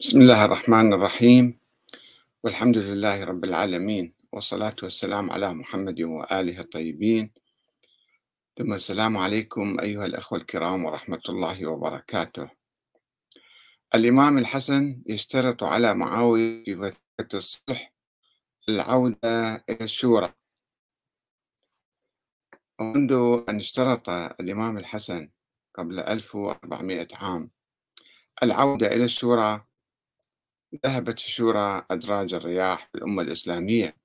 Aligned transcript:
بسم 0.00 0.20
الله 0.20 0.44
الرحمن 0.44 0.92
الرحيم. 0.92 1.58
والحمد 2.44 2.78
لله 2.78 3.24
رب 3.24 3.44
العالمين 3.44 4.14
والصلاة 4.32 4.76
والسلام 4.82 5.30
على 5.30 5.54
محمد 5.54 6.00
وآله 6.00 6.60
الطيبين. 6.60 7.32
ثم 8.56 8.72
السلام 8.72 9.16
عليكم 9.16 9.80
أيها 9.80 10.06
الأخوة 10.06 10.38
الكرام 10.38 10.84
ورحمة 10.84 11.20
الله 11.28 11.66
وبركاته. 11.66 12.50
الإمام 13.94 14.38
الحسن 14.38 15.02
يشترط 15.06 15.64
على 15.64 15.94
معاوية 15.94 16.64
في 16.64 16.74
وثيقة 16.74 17.32
الصلح 17.34 17.92
العودة 18.68 19.64
إلى 19.70 19.84
الشورى. 19.84 20.32
ومنذ 22.80 23.12
أن 23.48 23.56
اشترط 23.56 24.08
الإمام 24.40 24.78
الحسن 24.78 25.30
قبل 25.74 25.98
1400 26.00 27.08
عام 27.14 27.50
العودة 28.42 28.86
إلى 28.86 29.04
الشورى 29.04 29.65
ذهبت 30.74 31.18
الشورى 31.18 31.86
أدراج 31.90 32.34
الرياح 32.34 32.88
في 32.92 32.98
الأمة 32.98 33.22
الإسلامية 33.22 33.96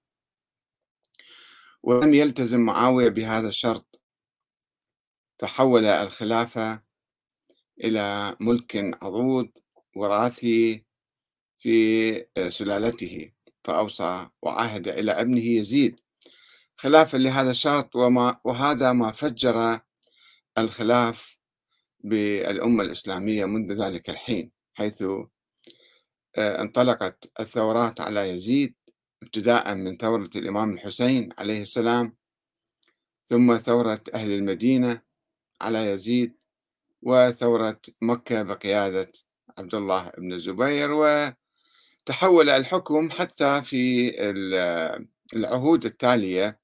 ولم 1.83 2.13
يلتزم 2.13 2.59
معاوية 2.59 3.09
بهذا 3.09 3.47
الشرط. 3.47 4.01
تحول 5.37 5.85
الخلافة 5.85 6.81
إلى 7.83 8.35
ملك 8.39 8.97
عضوض 9.03 9.49
وراثي 9.95 10.85
في 11.57 12.25
سلالته 12.49 13.31
فأوصى 13.63 14.29
وعاهد 14.41 14.87
إلى 14.87 15.11
ابنه 15.11 15.45
يزيد. 15.45 15.99
خلافا 16.75 17.17
لهذا 17.17 17.51
الشرط 17.51 17.95
وما 17.95 18.39
وهذا 18.43 18.93
ما 18.93 19.11
فجر 19.11 19.79
الخلاف 20.57 21.37
بالأمة 21.99 22.83
الإسلامية 22.83 23.45
منذ 23.45 23.83
ذلك 23.85 24.09
الحين 24.09 24.51
حيث 24.73 25.03
انطلقت 26.37 27.31
الثورات 27.39 28.01
على 28.01 28.29
يزيد 28.29 28.75
ابتداء 29.23 29.75
من 29.75 29.97
ثورة 29.97 30.29
الإمام 30.35 30.73
الحسين 30.73 31.29
عليه 31.37 31.61
السلام 31.61 32.15
ثم 33.25 33.57
ثورة 33.57 34.03
أهل 34.13 34.31
المدينة 34.31 35.01
على 35.61 35.91
يزيد 35.91 36.33
وثورة 37.01 37.81
مكة 38.01 38.43
بقيادة 38.43 39.11
عبد 39.57 39.75
الله 39.75 40.11
بن 40.17 40.33
الزبير 40.33 40.91
وتحول 40.91 42.49
الحكم 42.49 43.11
حتى 43.11 43.61
في 43.61 44.11
العهود 45.35 45.85
التالية 45.85 46.61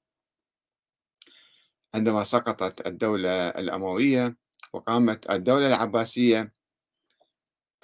عندما 1.94 2.24
سقطت 2.24 2.86
الدولة 2.86 3.48
الأموية 3.48 4.36
وقامت 4.72 5.30
الدولة 5.30 5.66
العباسية. 5.66 6.52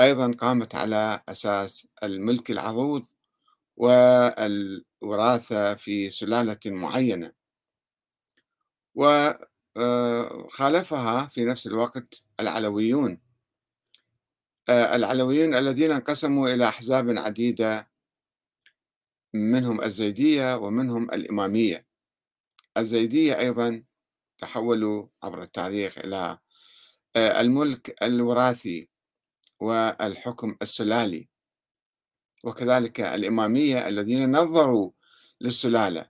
أيضا 0.00 0.32
قامت 0.32 0.74
على 0.74 1.22
أساس 1.28 1.86
الملك 2.02 2.50
العضوض 2.50 3.06
والوراثة 3.76 5.74
في 5.74 6.10
سلالة 6.10 6.58
معينة. 6.66 7.32
وخالفها 9.76 11.26
في 11.26 11.44
نفس 11.44 11.66
الوقت 11.66 12.24
العلويون. 12.40 13.20
العلويون 14.68 15.54
الذين 15.54 15.92
انقسموا 15.92 16.48
إلى 16.48 16.68
أحزاب 16.68 17.18
عديدة 17.18 17.90
منهم 19.34 19.82
الزيدية 19.82 20.56
ومنهم 20.56 21.10
الإمامية. 21.10 21.86
الزيدية 22.76 23.38
أيضا 23.38 23.84
تحولوا 24.38 25.06
عبر 25.22 25.42
التاريخ 25.42 25.98
إلى 25.98 26.38
الملك 27.16 28.02
الوراثي. 28.02 28.93
والحكم 29.64 30.56
السلالي. 30.62 31.28
وكذلك 32.44 33.00
الإمامية 33.00 33.88
الذين 33.88 34.36
نظروا 34.36 34.90
للسلالة. 35.40 36.06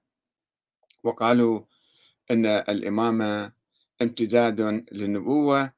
وقالوا 1.05 1.61
أن 2.31 2.47
الإمامة 2.47 3.53
امتداد 4.03 4.61
للنبوة 4.93 5.73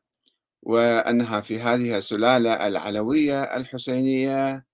وأنها 0.62 1.40
في 1.40 1.60
هذه 1.60 1.98
السلالة 1.98 2.66
العلوية 2.66 3.42
الحسينية 3.42 4.66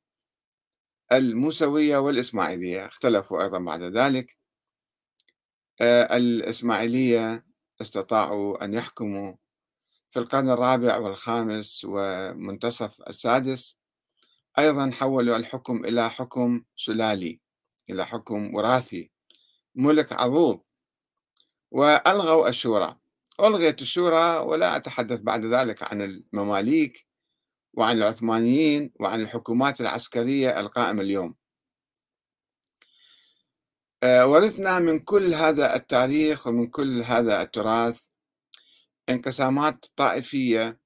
الموسوية 1.12 1.96
والإسماعيلية. 1.96 2.86
اختلفوا 2.86 3.42
أيضا 3.42 3.58
بعد 3.58 3.82
ذلك. 3.82 4.36
آه، 5.80 6.16
الإسماعيلية 6.16 7.46
استطاعوا 7.80 8.64
أن 8.64 8.74
يحكموا 8.74 9.34
في 10.12 10.18
القرن 10.18 10.50
الرابع 10.50 10.96
والخامس 10.98 11.86
ومنتصف 11.88 13.00
السادس 13.08 13.76
أيضا 14.58 14.90
حولوا 14.90 15.36
الحكم 15.36 15.84
إلى 15.84 16.10
حكم 16.10 16.62
سلالي 16.76 17.40
إلى 17.90 18.06
حكم 18.06 18.54
وراثي 18.54 19.10
ملك 19.74 20.12
عضوض 20.12 20.60
وألغوا 21.70 22.48
الشورى. 22.48 22.98
ألغيت 23.40 23.82
الشورى 23.82 24.38
ولا 24.38 24.76
أتحدث 24.76 25.20
بعد 25.20 25.44
ذلك 25.44 25.82
عن 25.92 26.02
المماليك 26.02 27.06
وعن 27.74 27.96
العثمانيين 27.96 28.92
وعن 29.00 29.20
الحكومات 29.20 29.80
العسكرية 29.80 30.60
القائمة 30.60 31.02
اليوم. 31.02 31.34
آه، 34.02 34.26
ورثنا 34.26 34.78
من 34.78 34.98
كل 34.98 35.34
هذا 35.34 35.76
التاريخ 35.76 36.46
ومن 36.46 36.66
كل 36.66 37.02
هذا 37.02 37.42
التراث 37.42 38.11
انقسامات 39.12 39.86
طائفية 39.96 40.82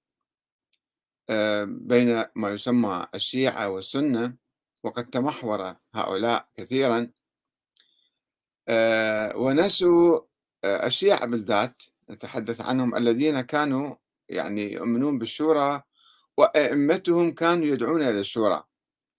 آه، 1.31 1.65
بين 1.65 2.25
ما 2.37 2.51
يسمى 2.51 3.07
الشيعة 3.15 3.69
والسنة 3.69 4.37
وقد 4.85 5.11
تمحور 5.11 5.77
هؤلاء 5.95 6.49
كثيرا. 6.55 7.11
آه، 8.69 9.37
ونسوا 9.37 10.21
آه، 10.65 10.87
الشيعة 10.87 11.27
بالذات 11.27 11.83
نتحدث 12.11 12.61
عنهم 12.61 12.97
الذين 12.97 13.41
كانوا 13.41 13.97
يعني 14.29 14.73
يؤمنون 14.73 15.19
بالشورى 15.19 15.83
وأئمتهم 16.39 17.33
كانوا 17.33 17.67
يدعون 17.67 18.03
إلى 18.03 18.21
الشورى. 18.21 18.65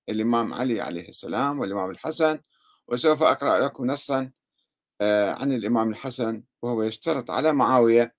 الإمام 0.09 0.53
علي 0.53 0.81
عليه 0.81 1.09
السلام 1.09 1.59
والإمام 1.59 1.91
الحسن 1.91 2.39
وسوف 2.87 3.23
أقرأ 3.23 3.65
لكم 3.65 3.85
نصا 3.85 4.31
عن 5.01 5.51
الإمام 5.51 5.89
الحسن 5.89 6.43
وهو 6.61 6.83
يشترط 6.83 7.31
على 7.31 7.53
معاوية 7.53 8.16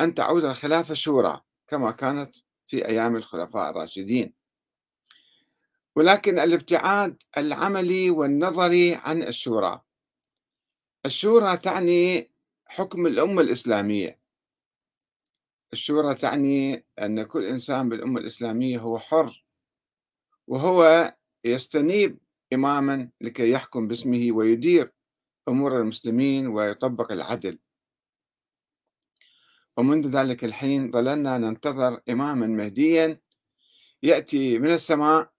أن 0.00 0.14
تعود 0.14 0.44
الخلافة 0.44 0.94
شورى 0.94 1.40
كما 1.68 1.90
كانت 1.90 2.36
في 2.66 2.86
أيام 2.86 3.16
الخلفاء 3.16 3.70
الراشدين. 3.70 4.34
ولكن 5.96 6.38
الابتعاد 6.38 7.22
العملي 7.38 8.10
والنظري 8.10 8.94
عن 8.94 9.22
الشورى. 9.22 9.80
الشورى 11.06 11.56
تعني 11.56 12.30
حكم 12.66 13.06
الأمة 13.06 13.42
الإسلامية. 13.42 14.20
الشورى 15.72 16.14
تعني 16.14 16.84
أن 16.98 17.22
كل 17.22 17.44
إنسان 17.44 17.88
بالأمة 17.88 18.20
الإسلامية 18.20 18.78
هو 18.78 18.98
حر 18.98 19.44
وهو 20.46 21.14
يستنيب 21.44 22.18
إماما 22.52 23.10
لكي 23.20 23.50
يحكم 23.50 23.88
باسمه 23.88 24.28
ويدير 24.32 24.92
أمور 25.48 25.80
المسلمين 25.80 26.46
ويطبق 26.46 27.12
العدل. 27.12 27.58
ومنذ 29.80 30.08
ذلك 30.08 30.44
الحين 30.44 30.90
ظللنا 30.90 31.38
ننتظر 31.38 32.00
إماما 32.08 32.46
مهديا 32.46 33.20
يأتي 34.02 34.58
من 34.58 34.74
السماء 34.74 35.30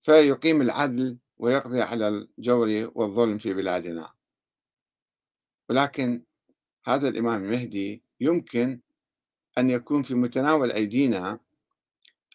فيقيم 0.00 0.60
العدل 0.60 1.18
ويقضي 1.38 1.82
على 1.82 2.08
الجور 2.08 2.90
والظلم 2.94 3.38
في 3.38 3.54
بلادنا. 3.54 4.12
ولكن 5.68 6.24
هذا 6.84 7.08
الإمام 7.08 7.42
المهدي 7.42 8.02
يمكن 8.20 8.80
أن 9.58 9.70
يكون 9.70 10.02
في 10.02 10.14
متناول 10.14 10.72
أيدينا 10.72 11.40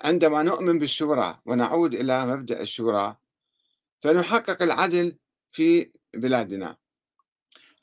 عندما 0.04 0.44
نؤمن 0.44 0.80
بالشورى 0.80 1.42
ونعود 1.46 1.94
إلى 1.94 2.26
مبدأ 2.26 2.62
الشورى 2.62 3.18
فنحقق 4.00 4.62
العدل 4.62 5.18
في 5.52 5.92
بلادنا. 6.14 6.78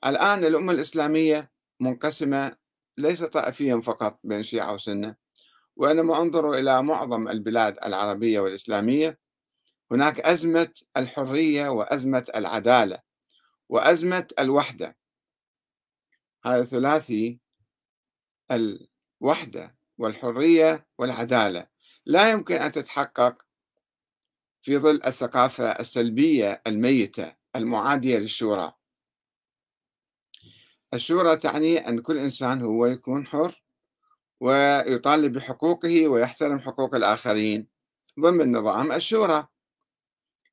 الآن 0.07 0.45
الأمة 0.45 0.73
الإسلامية 0.73 1.51
منقسمة 1.81 2.62
ليس 2.99 3.23
طائفيا 3.23 3.81
فقط 3.81 4.19
بين 4.25 4.43
شيعة 4.43 4.75
وسنة 4.75 5.17
وإنما 5.77 6.23
انظروا 6.23 6.57
إلى 6.57 6.83
معظم 6.83 7.29
البلاد 7.29 7.79
العربية 7.85 8.41
والإسلامية. 8.41 9.19
هناك 9.91 10.21
أزمة 10.21 10.75
الحرية 10.97 11.69
وأزمة 11.69 12.27
العدالة 12.37 12.99
وأزمة 13.69 14.29
الوحدة. 14.39 14.97
هذا 16.45 16.65
ثلاثي 16.65 17.41
الوحدة 18.51 19.77
والحرية 19.99 20.87
والعدالة. 20.99 21.67
لا 22.07 22.31
يمكن 22.31 22.55
أن 22.55 22.73
تتحقق 22.73 23.43
في 24.63 24.79
ظل 24.79 25.01
الثقافة 25.07 25.71
السلبية 25.71 26.63
الميتة 26.67 27.35
المعادية 27.57 28.19
للشورى. 28.19 28.73
الشورى 30.95 31.37
تعني 31.37 31.89
أن 31.89 32.01
كل 32.01 32.19
إنسان 32.19 32.63
هو 32.63 32.87
يكون 32.87 33.27
حر 33.27 33.63
ويطالب 34.41 35.33
بحقوقه 35.33 36.09
ويحترم 36.09 36.61
حقوق 36.61 36.95
الآخرين 36.95 37.67
ضمن 38.21 38.53
نظام 38.57 38.93
الشورى. 38.93 39.47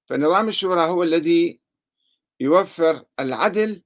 فنظام 0.06 0.48
الشورى 0.48 0.82
هو 0.82 1.04
الذي 1.04 1.60
يوفر 2.40 3.06
العدل 3.20 3.84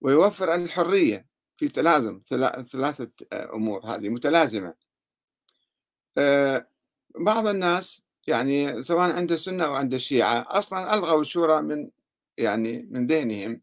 ويوفر 0.00 0.54
الحرية 0.54 1.26
في 1.56 1.68
تلازم 1.68 2.20
ثلاثة 2.64 3.14
أمور 3.32 3.86
هذه 3.86 4.08
متلازمة. 4.08 4.74
آه، 6.18 6.68
بعض 7.18 7.46
الناس 7.46 8.02
يعني 8.26 8.82
سواء 8.82 9.12
عند 9.12 9.32
السنة 9.32 9.64
أو 9.64 9.74
عند 9.74 9.94
الشيعة 9.94 10.46
أصلا 10.48 10.94
ألغوا 10.94 11.20
الشورى 11.20 11.62
من 11.62 11.90
يعني 12.38 12.88
من 12.90 13.06
ذهنهم 13.06 13.60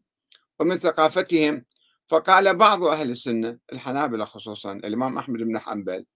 ومن 0.58 0.78
ثقافتهم 0.78 1.64
فقال 2.10 2.56
بعض 2.56 2.84
أهل 2.84 3.10
السنة 3.10 3.58
الحنابلة 3.72 4.24
خصوصا 4.24 4.72
الإمام 4.72 5.18
أحمد 5.18 5.38
بن 5.38 5.58
حنبل 5.58 6.06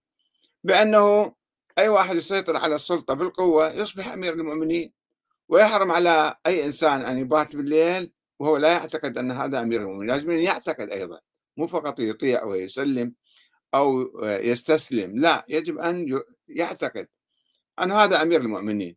بأنه 0.65 1.35
أي 1.79 1.89
واحد 1.89 2.17
يسيطر 2.17 2.57
على 2.57 2.75
السلطة 2.75 3.15
بالقوة 3.15 3.73
يصبح 3.73 4.09
أمير 4.09 4.33
المؤمنين 4.33 4.93
ويحرم 5.49 5.93
على 5.93 6.35
أي 6.47 6.65
إنسان 6.65 7.01
أن 7.01 7.19
يبات 7.19 7.57
بالليل 7.57 8.13
وهو 8.39 8.57
لا 8.57 8.73
يعتقد 8.73 9.19
أن 9.19 9.31
هذا 9.31 9.61
أمير 9.61 9.81
المؤمنين 9.81 10.11
لازم 10.11 10.31
يعتقد 10.31 10.91
أيضا 10.91 11.21
مو 11.57 11.67
فقط 11.67 12.01
يطيع 12.01 12.45
ويسلم 12.45 13.15
أو 13.75 14.11
يستسلم 14.23 15.19
لا 15.21 15.45
يجب 15.49 15.79
أن 15.79 16.23
يعتقد 16.49 17.09
أن 17.83 17.93
هذا 17.93 18.23
أمير 18.23 18.41
المؤمنين. 18.41 18.97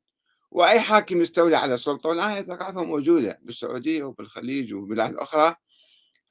وأي 0.51 0.79
حاكم 0.79 1.21
يستولي 1.21 1.57
على 1.57 1.73
السلطة 1.73 2.09
والآن 2.09 2.38
الثقافة 2.38 2.83
موجودة 2.83 3.39
بالسعودية 3.41 4.03
وبالخليج 4.03 4.73
وبلاد 4.73 5.15
أخرى 5.15 5.55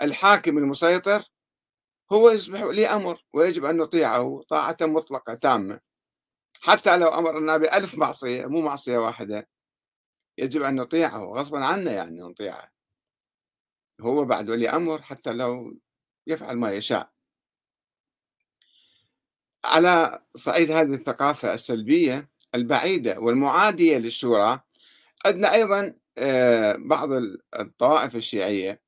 الحاكم 0.03 0.59
المسيطر 0.59 1.25
هو 2.13 2.31
يصبح 2.31 2.63
ولي 2.63 2.87
أمر 2.87 3.25
ويجب 3.33 3.65
أن 3.65 3.77
نطيعه 3.77 4.43
طاعة 4.49 4.77
مطلقة 4.81 5.35
تامة. 5.35 5.81
حتى 6.61 6.97
لو 6.97 7.09
أمرنا 7.09 7.57
بألف 7.57 7.99
معصية 7.99 8.47
مو 8.47 8.61
معصية 8.61 8.99
واحدة. 8.99 9.49
يجب 10.39 10.63
أن 10.63 10.75
نطيعه 10.75 11.25
غصبا 11.25 11.65
عنا 11.65 11.93
يعني 11.93 12.21
نطيعه. 12.21 12.73
هو 14.01 14.25
بعد 14.25 14.51
ولي 14.51 14.69
أمر 14.71 15.03
حتى 15.03 15.33
لو 15.33 15.79
يفعل 16.27 16.57
ما 16.57 16.73
يشاء. 16.73 17.11
على 19.65 20.23
صعيد 20.37 20.71
هذه 20.71 20.95
الثقافة 20.95 21.55
السلبية 21.55 22.31
البعيدة 22.55 23.21
والمعادية 23.21 23.99
للشورى 23.99 24.61
عندنا 25.27 25.53
أيضا 25.55 25.95
آه، 26.19 26.77
بعض 26.79 27.09
الطوائف 27.61 28.17
الشيعية 28.17 28.86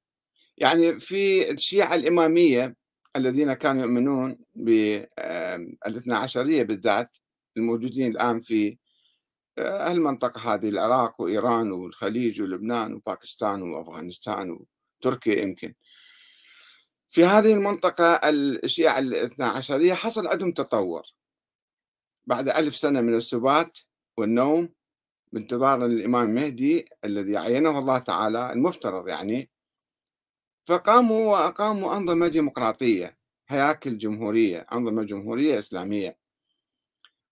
يعني 0.60 1.00
في 1.00 1.50
الشيعة 1.50 1.94
الإمامية 1.94 2.76
الذين 3.16 3.52
كانوا 3.52 3.82
يؤمنون 3.82 4.38
بالاثنى 4.54 6.14
عشرية 6.14 6.62
بالذات 6.62 7.10
الموجودين 7.56 8.10
الآن 8.10 8.40
في 8.40 8.78
آه، 9.58 9.92
المنطقة 9.92 10.54
هذه 10.54 10.68
العراق 10.68 11.20
وإيران 11.20 11.72
والخليج 11.72 12.42
ولبنان 12.42 12.94
وباكستان 12.94 13.62
وأفغانستان 13.62 14.58
وتركيا 15.00 15.42
يمكن. 15.42 15.74
في 17.08 17.24
هذه 17.24 17.52
المنطقة 17.52 18.20
الشيعة 18.64 18.98
الاثنى 18.98 19.46
عشرية 19.46 19.94
حصل 19.94 20.26
عندهم 20.26 20.52
تطور. 20.52 21.02
بعد 22.26 22.48
ألف 22.48 22.76
سنة 22.76 23.00
من 23.00 23.14
السبات 23.14 23.78
والنوم 24.16 24.68
بانتظار 25.32 25.86
الإمام 25.86 26.28
المهدي 26.28 26.88
الذي 27.04 27.36
عينه 27.36 27.78
الله 27.78 27.98
تعالى 27.98 28.52
المفترض 28.52 29.08
يعني 29.08 29.50
فقاموا 30.68 31.32
وأقاموا 31.32 31.96
أنظمة 31.96 32.28
ديمقراطية 32.28 33.18
هياكل 33.48 33.98
جمهورية 33.98 34.66
أنظمة 34.72 35.02
جمهورية 35.02 35.58
إسلامية. 35.58 36.18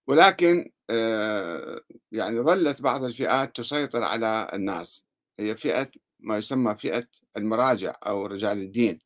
ولكن 0.07 0.71
آه، 0.91 1.81
يعني 2.13 2.41
ظلت 2.41 2.83
بعض 2.83 3.05
الفئات 3.05 3.57
تسيطر 3.57 4.03
على 4.03 4.49
الناس. 4.53 5.07
هي 5.39 5.57
فئة 5.57 5.89
ما 6.21 6.39
يسمى 6.39 6.77
فئة 6.77 7.05
المراجع 7.37 7.93
أو 8.07 8.27
رجال 8.27 8.59
الدين 8.63 9.01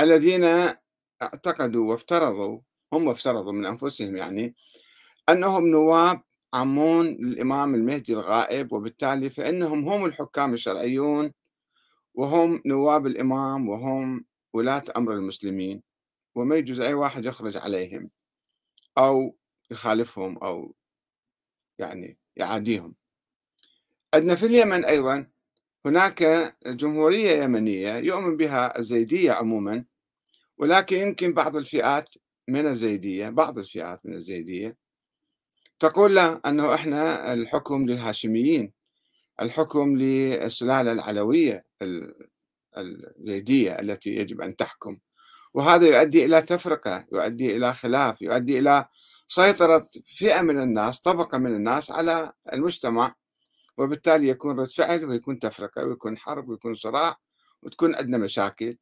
الذين 0.00 0.44
اعتقدوا 1.22 1.90
وافترضوا 1.90 2.60
هم 2.92 3.08
افترضوا 3.08 3.52
من 3.52 3.66
أنفسهم 3.66 4.16
يعني 4.16 4.54
أنهم 5.28 5.66
نواب 5.66 6.22
عمون 6.54 7.06
للإمام 7.06 7.74
المهدي 7.74 8.12
الغائب 8.12 8.72
وبالتالي 8.72 9.30
فإنهم 9.30 9.88
هم 9.88 10.04
الحكام 10.04 10.54
الشرعيون 10.54 11.32
وهم 12.16 12.62
نواب 12.66 13.06
الإمام 13.06 13.68
وهم 13.68 14.24
ولاة 14.52 14.84
أمر 14.96 15.12
المسلمين 15.12 15.82
وما 16.34 16.56
يجوز 16.56 16.80
أي 16.80 16.94
واحد 16.94 17.24
يخرج 17.24 17.56
عليهم 17.56 18.10
أو 18.98 19.36
يخالفهم 19.70 20.38
أو 20.38 20.74
يعني 21.78 22.18
يعاديهم. 22.36 22.94
عندنا 24.14 24.34
في 24.34 24.46
اليمن 24.46 24.84
أيضا 24.84 25.26
هناك 25.86 26.22
جمهورية 26.66 27.42
يمنية 27.42 27.94
يؤمن 27.94 28.36
بها 28.36 28.78
الزيدية 28.78 29.32
عموما 29.32 29.84
ولكن 30.58 30.96
يمكن 30.96 31.32
بعض 31.34 31.56
الفئات 31.56 32.10
من 32.48 32.66
الزيدية 32.66 33.28
بعض 33.28 33.58
الفئات 33.58 34.06
من 34.06 34.14
الزيدية 34.14 34.76
تقول 35.78 36.14
لا 36.14 36.40
أنه 36.46 36.74
إحنا 36.74 37.32
الحكم 37.32 37.86
للهاشميين 37.86 38.72
الحكم 39.42 39.96
للسلالة 39.98 40.92
العلوية. 40.92 41.65
الزيدية 42.78 43.72
التي 43.72 44.10
يجب 44.10 44.40
أن 44.40 44.56
تحكم. 44.56 44.98
وهذا 45.54 45.86
يؤدي 45.86 46.24
إلى 46.24 46.42
تفرقة 46.42 47.06
يؤدي 47.12 47.56
إلى 47.56 47.74
خلاف 47.74 48.22
يؤدي 48.22 48.58
إلى 48.58 48.88
سيطرة 49.28 49.86
فئة 50.06 50.42
من 50.42 50.62
الناس 50.62 51.00
طبقة 51.00 51.38
من 51.38 51.56
الناس 51.56 51.90
على 51.90 52.32
المجتمع. 52.52 53.14
وبالتالي 53.78 54.28
يكون 54.28 54.60
رد 54.60 54.66
فعل 54.66 55.04
ويكون 55.04 55.38
تفرقة 55.38 55.84
ويكون 55.84 56.18
حرب 56.18 56.48
ويكون 56.48 56.74
صراع 56.74 57.16
وتكون 57.62 57.94
عندنا 57.94 58.18
مشاكل. 58.18 58.78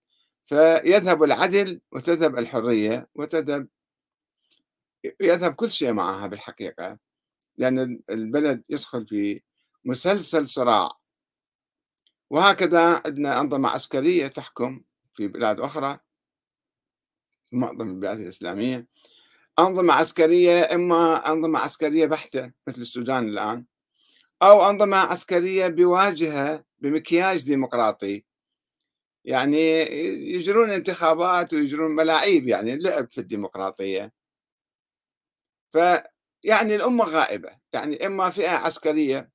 فيذهب 0.47 1.23
العدل 1.23 1.81
وتذهب 1.93 2.38
الحرية 2.38 3.08
وتذهب 3.14 3.69
يذهب 5.20 5.55
كل 5.55 5.70
شيء 5.70 5.93
معها 5.93 6.26
بالحقيقة. 6.26 6.99
لأن 7.56 8.00
البلد 8.11 8.62
يدخل 8.70 9.06
في 9.06 9.43
مسلسل 9.85 10.49
صراع. 10.49 11.03
وهكذا 12.31 13.03
عندنا 13.06 13.41
أنظمة 13.41 13.69
عسكرية 13.69 14.26
تحكم 14.26 14.81
في 15.15 15.29
بلاد 15.29 15.61
أخرى 15.61 15.99
معظم 17.53 17.88
البلاد 17.88 18.21
الإسلامية. 18.21 18.87
أنظمة 19.59 19.94
عسكرية 19.94 20.75
إما 20.75 21.32
أنظمة 21.32 21.59
عسكرية 21.59 22.06
بحتة 22.06 22.52
مثل 22.69 22.81
السودان 22.83 23.28
الآن 23.28 23.64
أو 24.43 24.71
أنظمة 24.71 24.97
عسكرية 24.97 25.69
بواجهة 25.69 26.64
بمكياج 26.78 27.45
ديمقراطي. 27.45 28.25
يعني 29.25 29.59
يجرون 30.35 30.71
انتخابات 30.71 31.54
ويجرون 31.54 31.90
ملاعيب 31.95 32.49
يعني 32.49 32.76
لعب 32.76 33.11
في 33.11 33.19
الديمقراطية. 33.19 34.12
فيعني 35.73 36.76
الأمة 36.76 37.04
غائبة. 37.04 37.59
يعني 37.73 38.07
إما 38.07 38.31
فئة 38.31 38.50
عسكرية 38.50 39.31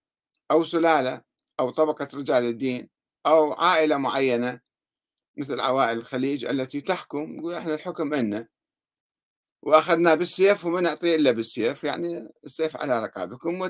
أو 0.52 0.64
سلالة 0.64 1.29
أو 1.60 1.70
طبقة 1.70 2.08
رجال 2.14 2.44
الدين 2.44 2.90
أو 3.26 3.54
عائلة 3.54 3.98
معينة 3.98 4.62
مثل 5.38 5.60
عوائل 5.60 5.98
الخليج 5.98 6.46
التي 6.46 6.82
تحكم 6.82 7.36
يقول 7.38 7.56
إحنا 7.56 7.74
الحكم 7.74 8.14
عندنا. 8.14 8.48
واخذنا 9.62 10.16
بالسيف 10.16 10.66
وما 10.66 10.82
نعطي 10.82 11.16
إلا 11.16 11.32
بالسيف 11.32 11.84
يعني 11.84 12.30
السيف 12.46 12.78
على 12.78 13.04
رقابكم 13.04 13.70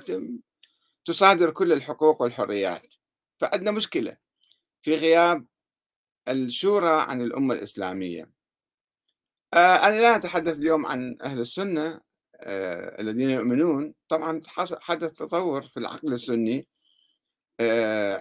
وتصادر 1.07 1.51
كل 1.51 1.73
الحقوق 1.73 2.21
والحريات. 2.21 2.93
فعندنا 3.37 3.71
مشكلة 3.71 4.17
في 4.81 4.95
غياب 4.95 5.45
الشورى 6.27 7.01
عن 7.01 7.21
الأمة 7.21 7.53
الإسلامية. 7.53 8.31
آه، 9.53 9.75
أنا 9.75 9.99
لا 10.01 10.15
أتحدث 10.15 10.59
اليوم 10.59 10.85
عن 10.85 11.17
أهل 11.21 11.39
السنة 11.39 12.01
آه، 12.41 13.01
الذين 13.01 13.29
يؤمنون. 13.29 13.93
طبعا 14.09 14.41
حدث 14.81 15.13
تطور 15.13 15.61
في 15.61 15.77
العقل 15.77 16.13
السني. 16.13 16.67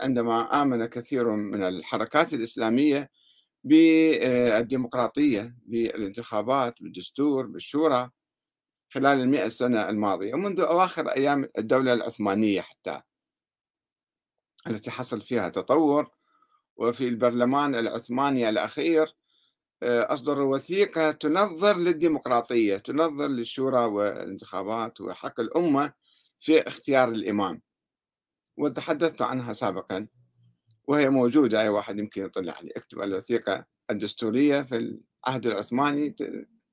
عندما 0.00 0.62
آمن 0.62 0.87
كثير 0.87 1.30
من 1.30 1.62
الحركات 1.62 2.35
الإسلامية 2.35 3.11
بالديمقراطية 3.64 5.57
بالانتخابات 5.66 6.83
بالدستور 6.83 7.47
بالشورى 7.47 8.11
خلال 8.90 9.21
المئة 9.21 9.49
سنة 9.49 9.88
الماضية 9.88 10.35
ومنذ 10.35 10.61
أواخر 10.61 11.09
أيام 11.09 11.49
الدولة 11.59 11.92
العثمانية 11.92 12.61
حتى 12.61 13.00
التي 14.66 14.90
حصل 14.90 15.21
فيها 15.21 15.49
تطور 15.49 16.11
وفي 16.76 17.09
البرلمان 17.09 17.75
العثماني 17.75 18.49
الأخير 18.49 19.14
آه، 19.83 20.14
أصدروا 20.14 20.54
وثيقة 20.54 21.11
تنظر 21.11 21.76
للديمقراطية 21.76 22.76
تنظر 22.76 23.28
للشورى 23.28 23.85
والانتخابات 23.85 25.00
وحق 25.00 25.40
الأمة 25.40 25.92
في 26.40 26.68
اختيار 26.68 27.09
الإمام. 27.09 27.62
وتحدثت 28.59 29.23
عنها 29.23 29.53
سابقا 29.53 30.07
وهي 30.87 31.11
موجودة 31.11 31.62
أي 31.62 31.69
واحد 31.69 31.99
يمكن 31.99 32.25
يطلع 32.25 32.53
عليه 32.53 32.71
اكتب 32.77 33.03
الوثيقة 33.03 33.65
الدستورية 33.91 34.62
في 34.62 34.77
العهد 35.27 35.47
العثماني 35.47 36.17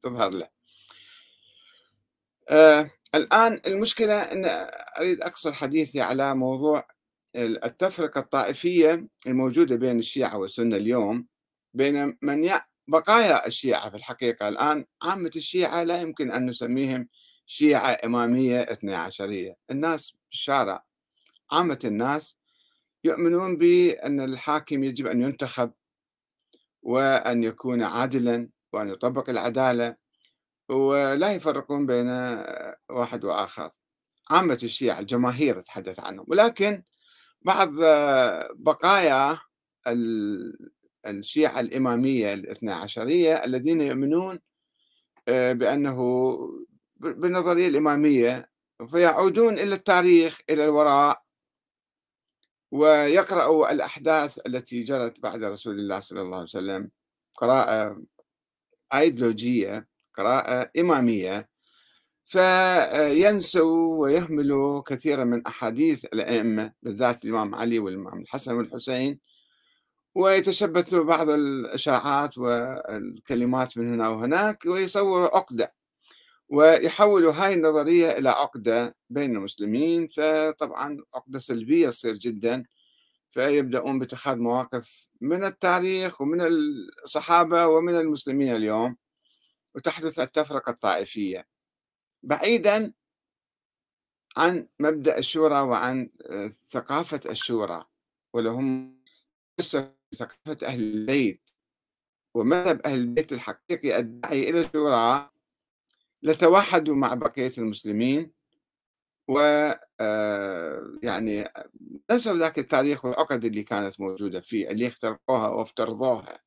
تظهر 0.01 0.29
له 0.29 0.47
آه 2.49 2.89
الآن 3.15 3.61
المشكلة 3.67 4.21
أن 4.21 4.67
أريد 4.99 5.21
أقصر 5.21 5.53
حديثي 5.53 6.01
على 6.01 6.35
موضوع 6.35 6.87
التفرقة 7.35 8.19
الطائفية 8.19 9.07
الموجودة 9.27 9.75
بين 9.75 9.99
الشيعة 9.99 10.37
والسنة 10.37 10.75
اليوم 10.75 11.27
بين 11.73 12.17
من. 12.21 12.59
بقايا 12.87 13.47
الشيعة 13.47 13.89
في 13.89 13.97
الحقيقة 13.97 14.47
الآن 14.47 14.85
عامة 15.03 15.31
الشيعة 15.35 15.83
لا 15.83 16.01
يمكن 16.01 16.31
أن 16.31 16.45
نسميهم 16.45 17.09
شيعة 17.45 17.97
إمامية 18.05 18.61
اثنى 18.61 18.95
عشرية 18.95 19.57
الناس 19.71 20.09
في 20.09 20.15
الشارع 20.31 20.85
عامة 21.51 21.79
الناس 21.85 22.37
يؤمنون 23.03 23.57
بأن 23.57 24.19
الحاكم 24.19 24.83
يجب 24.83 25.07
أن 25.07 25.21
ينتخب 25.21 25.71
وأن 26.81 27.43
يكون 27.43 27.83
عادلا 27.83 28.49
وأن 28.73 28.89
يطبق 28.89 29.29
العدالة 29.29 29.95
ولا 30.69 31.33
يفرقون 31.33 31.85
بين 31.85 32.09
واحد 32.91 33.25
وآخر. 33.25 33.69
عامة 34.31 34.59
الشيعة 34.63 34.99
الجماهير 34.99 35.59
أتحدث 35.59 35.99
عنهم. 35.99 36.25
ولكن 36.29 36.83
بعض 37.41 37.69
بقايا 38.55 39.39
الشيعة 41.07 41.59
الإمامية 41.59 42.33
الاثنى 42.33 42.71
عشرية 42.71 43.33
الذين 43.33 43.81
يؤمنون 43.81 44.39
آه، 45.27 45.53
بأنه 45.53 45.99
بالنظرية 46.97 47.67
الإمامية 47.67 48.49
فيعودون 48.87 49.53
إلى 49.53 49.75
التاريخ 49.75 50.39
إلى 50.49 50.65
الوراء 50.65 51.24
ويقرأوا 52.75 53.71
الأحداث 53.71 54.39
التي 54.47 54.83
جرت 54.83 55.19
بعد 55.19 55.43
رسول 55.43 55.79
الله 55.79 55.99
صلى 55.99 56.21
الله 56.21 56.37
عليه 56.37 56.43
وسلم. 56.43 56.91
قراءة 57.35 58.01
أيديولوجية 58.93 59.87
قراءة 60.13 60.71
إمامية. 60.79 61.49
فينسوا 62.25 64.01
ويهملوا 64.01 64.81
كثيرا 64.81 65.23
من 65.23 65.47
أحاديث 65.47 66.05
الأئمة 66.05 66.73
بالذات 66.83 67.25
الإمام 67.25 67.55
علي 67.55 67.79
والإمام 67.79 68.19
الحسن 68.19 68.53
والحسين. 68.53 69.19
ويتشبثوا 70.15 71.03
بعض 71.03 71.29
الإشاعات 71.29 72.37
والكلمات 72.37 73.77
من 73.77 73.93
هنا 73.93 74.09
وهناك 74.09 74.65
ويصوروا 74.65 75.35
عقدة. 75.37 75.73
ويحولوا 76.49 77.33
هاي 77.33 77.53
النظرية 77.53 78.11
إلى 78.11 78.29
عقدة 78.29 78.95
بين 79.09 79.35
المسلمين 79.35 80.07
فطبعا 80.07 81.03
عقدة 81.15 81.39
سلبية 81.39 81.89
تصير 81.89 82.15
جدا. 82.15 82.63
فيبدأون 83.31 83.99
باتخاذ 83.99 84.37
مواقف 84.37 85.07
من 85.21 85.43
التاريخ 85.43 86.21
ومن 86.21 86.41
الصحابة 86.41 87.67
ومن 87.67 87.95
المسلمين 87.95 88.55
اليوم 88.55 88.97
وتحدث 89.75 90.19
التفرقة 90.19 90.69
الطائفية. 90.69 91.47
بعيدا 92.23 92.93
عن 94.37 94.67
مبدأ 94.79 95.17
الشورى 95.17 95.59
وعن 95.61 96.09
ثقافة 96.69 97.19
الشورى 97.29 97.85
ولهم 98.33 98.99
ثقافة 100.15 100.67
أهل 100.67 100.79
البيت 100.79 101.49
ومذهب 102.33 102.81
أهل 102.85 102.99
البيت 102.99 103.33
الحقيقي 103.33 103.99
الداعي 103.99 104.49
إلى 104.49 104.61
الشورى 104.61 105.29
لتوحدوا 106.25 106.95
مع 106.95 107.13
بقية 107.13 107.51
المسلمين 107.57 108.31
و 109.27 109.39
آه، 109.99 110.99
يعني 111.03 111.47
نسوا 112.11 112.37
ذاك 112.37 112.59
التاريخ 112.59 113.05
والعقد 113.05 113.45
اللي 113.45 113.63
كانت 113.63 114.01
موجودة 114.01 114.41
فيه 114.41 114.69
اللي 114.69 114.87
اخترقوها 114.87 115.47
وافترضوها. 115.47 116.39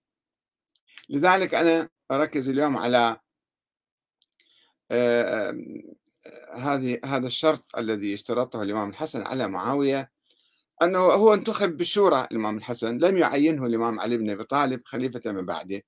لذلك 1.08 1.54
أنا 1.54 1.88
أركز 2.10 2.48
اليوم 2.48 2.76
على 2.76 3.20
آه، 4.90 5.54
هذه 6.54 7.00
هذا 7.04 7.26
الشرط 7.26 7.76
الذي 7.76 8.14
اشترطه 8.14 8.62
الإمام 8.62 8.90
الحسن 8.90 9.22
على 9.26 9.48
معاوية 9.48 10.12
أنه 10.82 10.98
هو 10.98 11.34
انتخب 11.34 11.76
بالشورى 11.76 12.26
الإمام 12.32 12.56
الحسن. 12.58 12.98
لم 12.98 13.18
يعينه 13.18 13.66
الإمام 13.66 14.00
علي 14.00 14.16
بن 14.16 14.30
أبي 14.30 14.44
طالب 14.44 14.82
خليفة 14.84 15.32
من 15.32 15.46
بعده. 15.46 15.82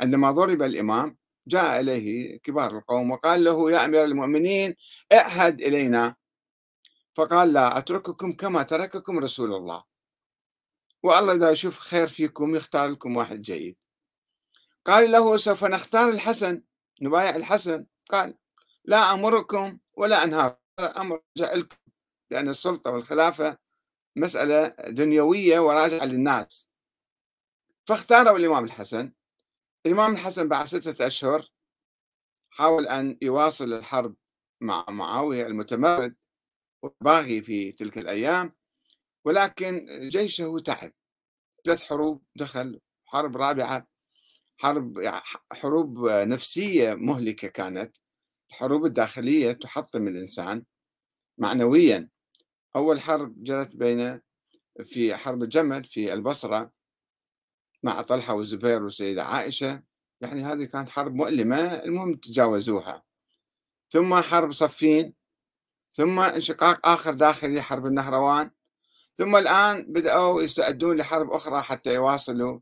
عندما 0.00 0.30
ضرب 0.30 0.62
الإمام 0.62 1.21
جاء 1.46 1.80
إليه 1.80 2.38
كبار 2.38 2.78
القوم 2.78 3.10
وقال 3.10 3.44
له 3.44 3.70
يا 3.70 3.84
أمير 3.84 4.04
المؤمنين 4.04 4.74
اعهد 5.12 5.60
إلينا. 5.60 6.16
فقال 7.14 7.52
لا 7.52 7.78
أترككم 7.78 8.32
كما 8.32 8.62
ترككم 8.62 9.18
رسول 9.18 9.54
الله. 9.54 9.84
والله 11.02 11.32
إذا 11.34 11.50
يشوف 11.50 11.78
خير 11.78 12.08
فيكم 12.08 12.56
يختار 12.56 12.88
لكم 12.88 13.16
واحد 13.16 13.42
جيد. 13.42 13.76
قال 14.84 15.12
له 15.12 15.36
سوف 15.36 15.64
نختار 15.64 16.08
الحسن 16.08 16.62
نبايع 17.02 17.36
الحسن. 17.36 17.86
قال 18.10 18.38
لا 18.84 19.12
أمركم 19.14 19.78
ولا 19.94 20.24
أنهاكم 20.24 20.56
أمر 20.80 21.20
لكم 21.36 21.76
لأن 22.30 22.48
السلطة 22.48 22.90
والخلافة 22.90 23.58
مسألة 24.16 24.68
دنيوية 24.68 25.58
وراجعة 25.58 26.04
للناس. 26.04 26.68
فاختاروا 27.86 28.38
الإمام 28.38 28.64
الحسن. 28.64 29.12
الإمام 29.86 30.12
الحسن 30.12 30.48
بعد 30.48 30.66
ستة 30.66 31.06
أشهر 31.06 31.48
حاول 32.50 32.86
أن 32.86 33.18
يواصل 33.22 33.72
الحرب 33.72 34.16
مع 34.60 34.84
معاوية 34.88 35.46
المتمرد 35.46 36.16
والباغي 36.82 37.42
في 37.42 37.72
تلك 37.72 37.98
الأيام 37.98 38.52
ولكن 39.24 39.86
جيشه 40.08 40.58
تعب. 40.58 40.92
ثلاث 41.64 41.82
حروب 41.82 42.22
دخل 42.36 42.80
حرب 43.06 43.36
رابعة 43.36 43.86
حرب 44.58 45.00
حروب 45.52 46.08
نفسية 46.08 46.94
مهلكة 46.94 47.48
كانت. 47.48 47.96
الحروب 48.50 48.84
الداخلية 48.84 49.52
تحطم 49.52 50.08
الإنسان 50.08 50.64
معنويا. 51.38 52.08
أول 52.76 53.00
حرب 53.00 53.44
جرت 53.44 53.76
بين 53.76 54.20
في 54.84 55.16
حرب 55.16 55.42
الجمل 55.42 55.84
في 55.84 56.12
البصرة 56.12 56.72
مع 57.82 58.02
طلحة 58.02 58.34
والزبير 58.34 58.82
والسيدة 58.82 59.24
عائشة 59.24 59.82
يعني 60.20 60.44
هذه 60.44 60.64
كانت 60.64 60.88
حرب 60.90 61.14
مؤلمة 61.14 61.56
المهم 61.74 62.14
تجاوزوها. 62.14 63.02
ثم 63.88 64.22
حرب 64.22 64.52
صفين 64.52 65.14
ثم 65.92 66.20
انشقاق 66.20 66.88
آخر 66.88 67.14
داخلي 67.14 67.62
حرب 67.62 67.86
النهروان 67.86 68.50
ثم 69.16 69.36
الآن 69.36 69.92
بدأوا 69.92 70.42
يستعدون 70.42 70.96
لحرب 70.96 71.30
أخرى 71.30 71.62
حتى 71.62 71.94
يواصلوا 71.94 72.60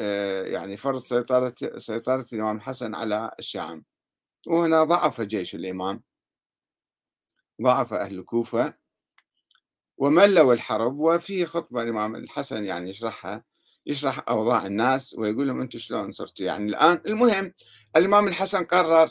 آه، 0.00 0.42
يعني 0.44 0.76
فرض 0.76 1.00
سيطرة 1.00 1.54
سيطرة 1.78 2.26
الإمام 2.32 2.56
الحسن 2.56 2.94
على 2.94 3.30
الشام. 3.38 3.84
وهنا 4.46 4.84
ضعف 4.84 5.20
جيش 5.20 5.54
الإمام. 5.54 6.02
ضعف 7.62 7.94
أهل 7.94 8.18
الكوفة 8.18 8.74
وملوا 9.98 10.54
الحرب 10.54 10.98
وفي 10.98 11.46
خطبة 11.46 11.82
الإمام 11.82 12.16
الحسن 12.16 12.64
يعني 12.64 12.90
يشرحها 12.90 13.44
يشرح 13.86 14.28
أوضاع 14.28 14.66
الناس 14.66 15.14
ويقول 15.14 15.48
لهم 15.48 15.60
أنتم 15.60 15.78
شلون 15.78 16.12
صرتوا. 16.12 16.46
يعني 16.46 16.68
الآن 16.68 17.00
المهم 17.06 17.54
الإمام 17.96 18.28
الحسن 18.28 18.64
قرر 18.64 19.10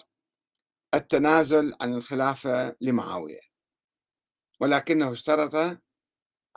التنازل 0.94 1.76
عن 1.82 1.94
الخلافة 1.94 2.76
لمعاوية. 2.82 3.40
ولكنه 4.60 5.12
اشترط 5.12 5.78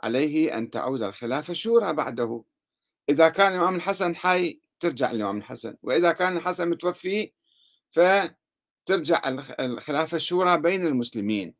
عليه 0.03 0.57
أن 0.57 0.69
تعود 0.69 1.03
الخلافة 1.03 1.53
شورى 1.53 1.93
بعده. 1.93 2.43
إذا 3.09 3.29
كان 3.29 3.51
الإمام 3.51 3.75
الحسن 3.75 4.15
حي 4.15 4.61
ترجع 4.79 5.11
الإمام 5.11 5.37
الحسن. 5.37 5.75
وإذا 5.83 6.11
كان 6.11 6.37
الحسن 6.37 6.69
متوفي 6.69 7.33
فترجع 7.91 9.21
الخلافة 9.59 10.17
الشورى 10.17 10.57
بين 10.57 10.87
المسلمين. 10.87 11.55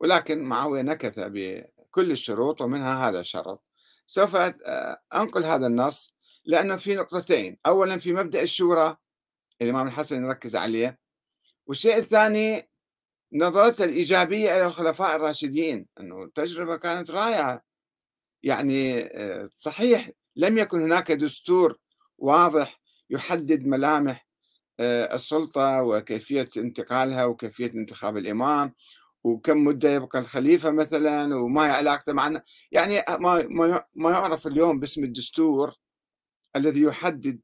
ولكن 0.00 0.42
معاوية 0.42 0.82
نكث 0.82 1.14
بكل 1.18 2.10
الشروط 2.10 2.60
ومنها 2.60 3.08
هذا 3.08 3.20
الشرط. 3.20 3.62
سوف 4.06 4.36
أنقل 5.14 5.44
هذا 5.44 5.66
النص 5.66 6.14
لأنه 6.44 6.76
في 6.76 6.94
نقطتين. 6.94 7.58
أولا 7.66 7.98
في 7.98 8.12
مبدأ 8.12 8.42
الشورى 8.42 8.96
الإمام 9.62 9.86
الحسن 9.86 10.24
يركز 10.24 10.56
عليه. 10.56 10.98
والشيء 11.66 11.96
الثاني 11.96 12.70
نظرته 13.32 13.84
الإيجابية 13.84 14.56
إلى 14.56 14.66
الخلفاء 14.66 15.16
الراشدين 15.16 15.86
أنه 16.00 16.22
التجربة 16.22 16.76
كانت 16.76 17.10
رائعة. 17.10 17.62
يعني 18.42 19.08
صحيح 19.56 20.10
لم 20.36 20.58
يكن 20.58 20.82
هناك 20.82 21.12
دستور 21.12 21.78
واضح 22.18 22.80
يحدد 23.10 23.66
ملامح 23.66 24.26
السلطة 24.80 25.82
وكيفية 25.82 26.50
انتقالها 26.56 27.24
وكيفية 27.24 27.72
انتخاب 27.74 28.16
الإمام. 28.16 28.74
وكم 29.24 29.64
مدة 29.64 29.90
يبقى 29.90 30.18
الخليفة 30.18 30.70
مثلا 30.70 31.36
وما 31.36 31.62
علاقته 31.62 32.12
معنا. 32.12 32.42
يعني 32.72 33.02
ما 33.08 33.84
ما 33.94 34.10
يعرف 34.10 34.46
اليوم 34.46 34.80
باسم 34.80 35.04
الدستور 35.04 35.74
الذي 36.56 36.82
يحدد 36.82 37.40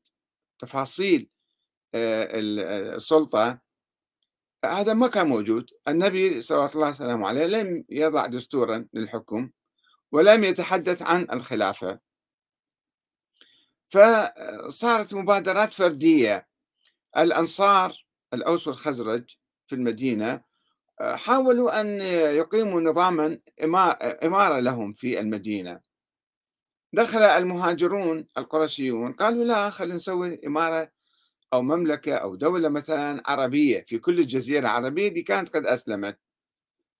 تفاصيل 0.58 1.28
آه، 1.94 2.28
السلطة. 2.96 3.60
هذا 4.64 4.94
ما 4.94 5.08
كان 5.08 5.26
موجود. 5.26 5.70
النبي 5.88 6.42
صلى 6.42 6.70
الله 6.74 6.86
عليه 7.00 7.26
عليه 7.26 7.46
لم 7.46 7.84
يضع 7.88 8.26
دستورا 8.26 8.86
للحكم 8.94 9.50
ولم 10.12 10.44
يتحدث 10.44 11.02
عن 11.02 11.26
الخلافة. 11.32 12.00
فصارت 13.88 15.14
مبادرات 15.14 15.74
فردية. 15.74 16.48
الأنصار 17.16 18.04
الأوس 18.34 18.68
والخزرج 18.68 19.36
في 19.66 19.74
المدينة 19.74 20.49
حاولوا 21.00 21.80
أن 21.80 21.86
يقيموا 22.36 22.80
نظاما 22.80 23.38
إمارة 24.24 24.60
لهم 24.60 24.92
في 24.92 25.20
المدينة. 25.20 25.80
دخل 26.92 27.22
المهاجرون 27.22 28.26
القرشيون 28.38 29.12
قالوا 29.12 29.44
لا 29.44 29.70
خلينا 29.70 29.94
نسوي 29.94 30.40
إمارة 30.46 30.90
أو 31.52 31.62
مملكة 31.62 32.14
أو 32.14 32.34
دولة 32.34 32.68
مثلا 32.68 33.22
عربية 33.26 33.84
في 33.86 33.98
كل 33.98 34.18
الجزيرة 34.18 34.60
العربية 34.60 35.08
دي 35.08 35.22
كانت 35.22 35.56
قد 35.56 35.66
أسلمت. 35.66 36.18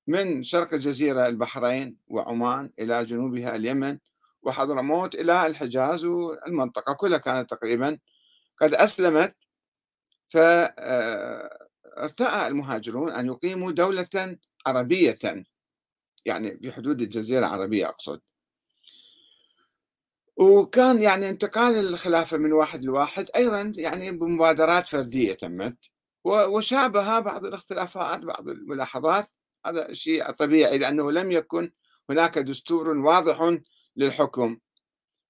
من 0.07 0.43
شرق 0.43 0.75
الجزيرة 0.75 1.27
البحرين 1.27 1.97
وعمان 2.09 2.71
إلى 2.79 3.05
جنوبها 3.05 3.57
اليمن 3.57 3.99
وحضرموت 4.43 5.15
إلى 5.15 5.47
الحجاز 5.47 6.05
والمنطقة 6.05 6.93
كلها 6.95 7.19
كانت 7.19 7.51
تقريبا 7.51 7.99
قد 8.61 8.75
أسلمت. 8.75 9.37
فارتأى 11.97 12.49
المهاجرون 12.49 13.13
أن 13.13 13.27
يقيموا 13.27 13.73
دولة 13.73 14.37
عربية 14.67 15.19
يعني 16.27 16.51
بحدود 16.51 17.01
الجزيرة 17.03 17.39
العربية 17.39 17.89
أقصد. 17.89 18.21
وكان 20.37 21.03
يعني 21.03 21.31
انتقال 21.31 21.75
الخلافة 21.79 22.37
من 22.37 22.53
واحد 22.53 22.85
لواحد 22.85 23.31
أيضا 23.37 23.73
يعني 23.77 24.11
بمبادرات 24.11 24.87
فردية 24.87 25.33
تمت 25.33 25.79
وشابه 26.25 27.19
بعض 27.21 27.47
الاختلافات 27.47 28.27
بعض 28.27 28.49
الملاحظات. 28.49 29.29
هذا 29.67 29.93
شيء 29.93 30.31
طبيعي 30.31 30.79
لأنه 30.79 31.13
لم 31.13 31.33
يكن 31.33 31.71
هناك 32.11 32.39
دستور 32.39 32.89
واضح 32.89 33.57
للحكم 33.97 34.59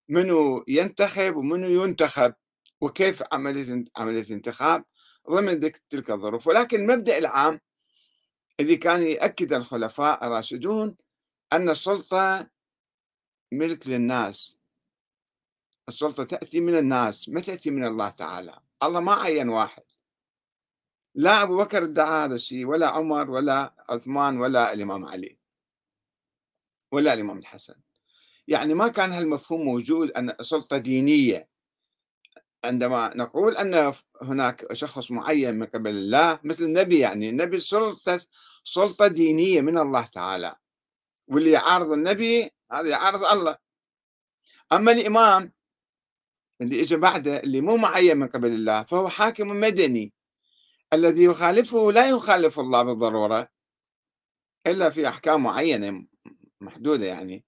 منو 0.08 0.64
ينتخب 0.68 1.36
ومنو 1.36 1.84
ينتخب 1.84 2.34
وكيف 2.80 3.22
عملية 3.32 3.84
عملية 3.96 4.22
الانتخاب. 4.22 4.84
ضمن 5.30 5.72
تلك 5.90 6.10
الظروف. 6.10 6.46
ولكن 6.46 6.80
المبدأ 6.80 7.18
العام 7.18 7.60
اللي 8.60 8.76
كان 8.76 9.02
يأكد 9.02 9.52
الخلفاء 9.52 10.26
الراشدون 10.26 10.96
أن 11.52 11.68
السلطة 11.68 12.50
ملك 13.52 13.87
للناس. 13.87 14.58
السلطة 15.88 16.25
تأتي 16.25 16.60
من 16.60 16.78
الناس 16.78 17.28
ما 17.28 17.40
تأتي 17.40 17.70
من 17.70 17.84
الله 17.84 18.08
تعالى. 18.08 18.60
الله 18.82 19.00
ما 19.00 19.14
عين 19.14 19.49
واحد. 19.49 19.82
لا 21.14 21.42
أبو 21.42 21.56
بكر 21.56 21.84
ادعى 21.84 22.25
هذا 22.25 22.34
الشيء 22.34 22.64
ولا 22.66 22.88
عمر 22.88 23.30
ولا 23.30 23.75
عثمان 23.88 24.38
ولا 24.40 24.72
الإمام 24.72 25.04
علي. 25.04 25.38
ولا 26.92 27.14
الإمام 27.14 27.38
الحسن. 27.38 27.75
يعني 28.49 28.75
ما 28.75 28.88
كان 28.88 29.12
هالمفهوم 29.12 29.60
موجود 29.60 30.10
أن 30.10 30.37
سلطة 30.40 30.78
دينية. 30.78 31.49
عندما 32.64 33.12
نقول 33.16 33.56
أن 33.56 33.92
هناك 34.22 34.72
شخص 34.72 35.10
معين 35.10 35.54
من 35.54 35.66
قبل 35.66 35.90
الله 35.90 36.38
مثل 36.44 36.64
النبي 36.64 36.98
يعني 36.98 37.28
النبي 37.28 37.58
سلطة 37.58 38.20
سلطة 38.64 39.06
دينية 39.06 39.60
من 39.60 39.78
الله 39.78 40.06
تعالى. 40.06 40.56
واللي 41.28 41.50
يعارض 41.50 41.92
النبي 41.92 42.50
هذا 42.72 42.88
يعارض 42.88 43.24
الله. 43.24 43.56
أما 44.72 44.92
الإمام 44.92 45.52
اللي 46.60 46.82
اجى 46.82 46.96
بعده 46.96 47.40
اللي 47.40 47.60
مو 47.60 47.76
معين 47.76 48.16
من 48.16 48.28
قبل 48.28 48.52
الله 48.52 48.82
فهو 48.82 49.08
حاكم 49.08 49.48
مدني. 49.48 50.12
الذي 50.92 51.24
يخالفه 51.24 51.92
لا 51.92 52.08
يخالف 52.08 52.60
الله 52.60 52.82
بالضرورة 52.82 53.48
إلا 54.66 54.90
في 54.90 55.08
أحكام 55.08 55.42
معينة 55.42 56.06
محدودة 56.60 57.06
يعني. 57.06 57.44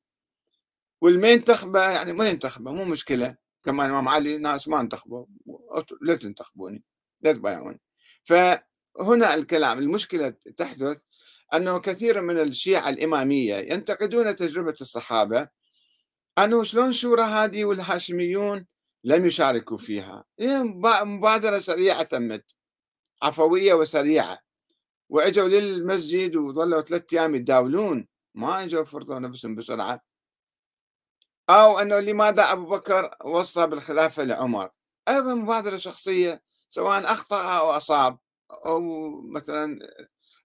والما 1.01 1.31
ينتخبه 1.31 1.91
يعني 1.91 2.13
ما 2.13 2.29
ينتخبة 2.29 2.73
مو 2.73 2.85
مشكلة. 2.85 3.42
كما 3.65 3.87
الامام 3.87 4.09
علي 4.09 4.39
ناس 4.39 4.69
ما 4.69 4.81
انتخبوا 4.81 5.27
لا 6.03 6.17
تنتخبوني 6.17 6.85
لا 7.21 7.33
تبايعوني. 7.33 7.81
فهنا 8.25 9.35
الكلام 9.35 9.79
المشكلة 9.79 10.35
تحدث 10.57 11.03
أنه 11.55 11.79
كثير 11.79 12.21
من 12.21 12.41
الشيعة 12.41 12.89
الإمامية 12.89 13.55
ينتقدون 13.55 14.37
تجربة 14.37 14.75
الصحابة 14.81 15.49
أنه 16.39 16.65
شلون 16.65 16.89
الشورى 16.89 17.23
هذه 17.23 17.65
والهاشميون 17.65 18.67
لم 19.05 19.27
يشاركوا 19.27 19.79
فيها. 19.79 20.25
هي 20.41 20.63
مبادرة 21.05 21.59
سريعة 21.59 22.03
تمت 22.03 22.55
عفوية 23.23 23.75
وسريعة 23.75 24.39
وإجوا 25.09 25.49
للمسجد 25.49 26.37
وظلوا 26.37 26.81
ثلاثة 26.83 27.21
أيام 27.21 27.35
يتداولون 27.35 28.09
ما 28.35 28.65
إجوا 28.65 28.85
فرضوا 28.85 29.19
نفسهم 29.19 29.55
بسرعة. 29.55 30.12
أو 31.51 31.79
أنه 31.79 32.01
لماذا 32.01 32.53
أبو 32.53 32.67
بكر 32.67 33.17
وصى 33.25 33.67
بالخلافة 33.67 34.25
لعمر؟ 34.25 34.71
أيضا 35.09 35.35
مبادرة 35.35 35.77
شخصية 35.77 36.43
سواء 36.69 37.05
أخطأ 37.05 37.59
أو 37.59 37.71
أصاب 37.71 38.19
أو 38.51 38.81
مثلا 39.23 39.79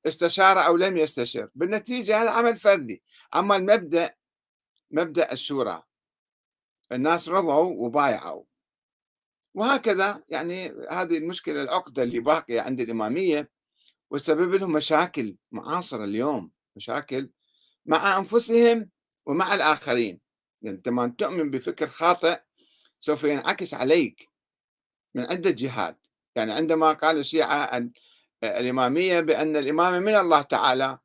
استشار 0.07 0.65
أو 0.65 0.77
لم 0.77 0.97
يستشر. 0.97 1.49
بالنتيجة 1.55 2.21
هذا 2.21 2.29
عمل 2.31 2.57
فردي. 2.57 3.03
أما 3.35 3.55
المبدأ 3.55 4.15
مبدأ 4.91 5.31
الشورى. 5.31 5.83
الناس 6.91 7.29
رضوا 7.29 7.85
وبايعوا. 7.85 8.43
وهكذا 9.53 10.23
يعني 10.29 10.67
هذه 10.91 11.17
المشكلة 11.17 11.63
العقدة 11.63 12.03
اللي 12.03 12.19
باقية 12.19 12.61
عند 12.61 12.81
الإمامية 12.81 13.49
وسبب 14.11 14.53
لهم 14.53 14.71
مشاكل 14.71 15.35
معاصرة 15.51 16.03
اليوم 16.03 16.51
مشاكل 16.75 17.29
مع 17.85 18.17
أنفسهم 18.17 18.89
ومع 19.25 19.55
الآخرين. 19.55 20.26
يعني 20.61 20.77
عندما 20.77 21.15
تؤمن 21.17 21.51
بفكر 21.51 21.87
خاطئ 21.87 22.39
سوف 22.99 23.23
ينعكس 23.23 23.73
عليك 23.73 24.29
من 25.15 25.23
عدة 25.23 25.49
جهات. 25.49 26.07
يعني 26.35 26.53
عندما 26.53 26.93
قال 26.93 27.17
الشيعة 27.17 27.89
الإمامية 28.43 29.19
بأن 29.19 29.57
الإمامة 29.57 29.99
من 29.99 30.15
الله 30.15 30.41
تعالى 30.41 30.99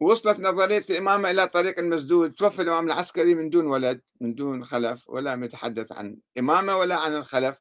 وصلت 0.00 0.40
نظرية 0.40 0.84
الإمامة 0.90 1.30
إلى 1.30 1.48
طريق 1.48 1.78
المسدود 1.78 2.32
توفى 2.34 2.62
الإمام 2.62 2.86
العسكري 2.86 3.34
من 3.34 3.50
دون 3.50 3.66
ولد 3.66 4.00
من 4.20 4.34
دون 4.34 4.64
خلف 4.64 5.08
ولا 5.08 5.44
يتحدث 5.44 5.92
عن 5.92 6.18
إمامة 6.38 6.76
ولا 6.76 6.96
عن 6.96 7.16
الخلف. 7.16 7.60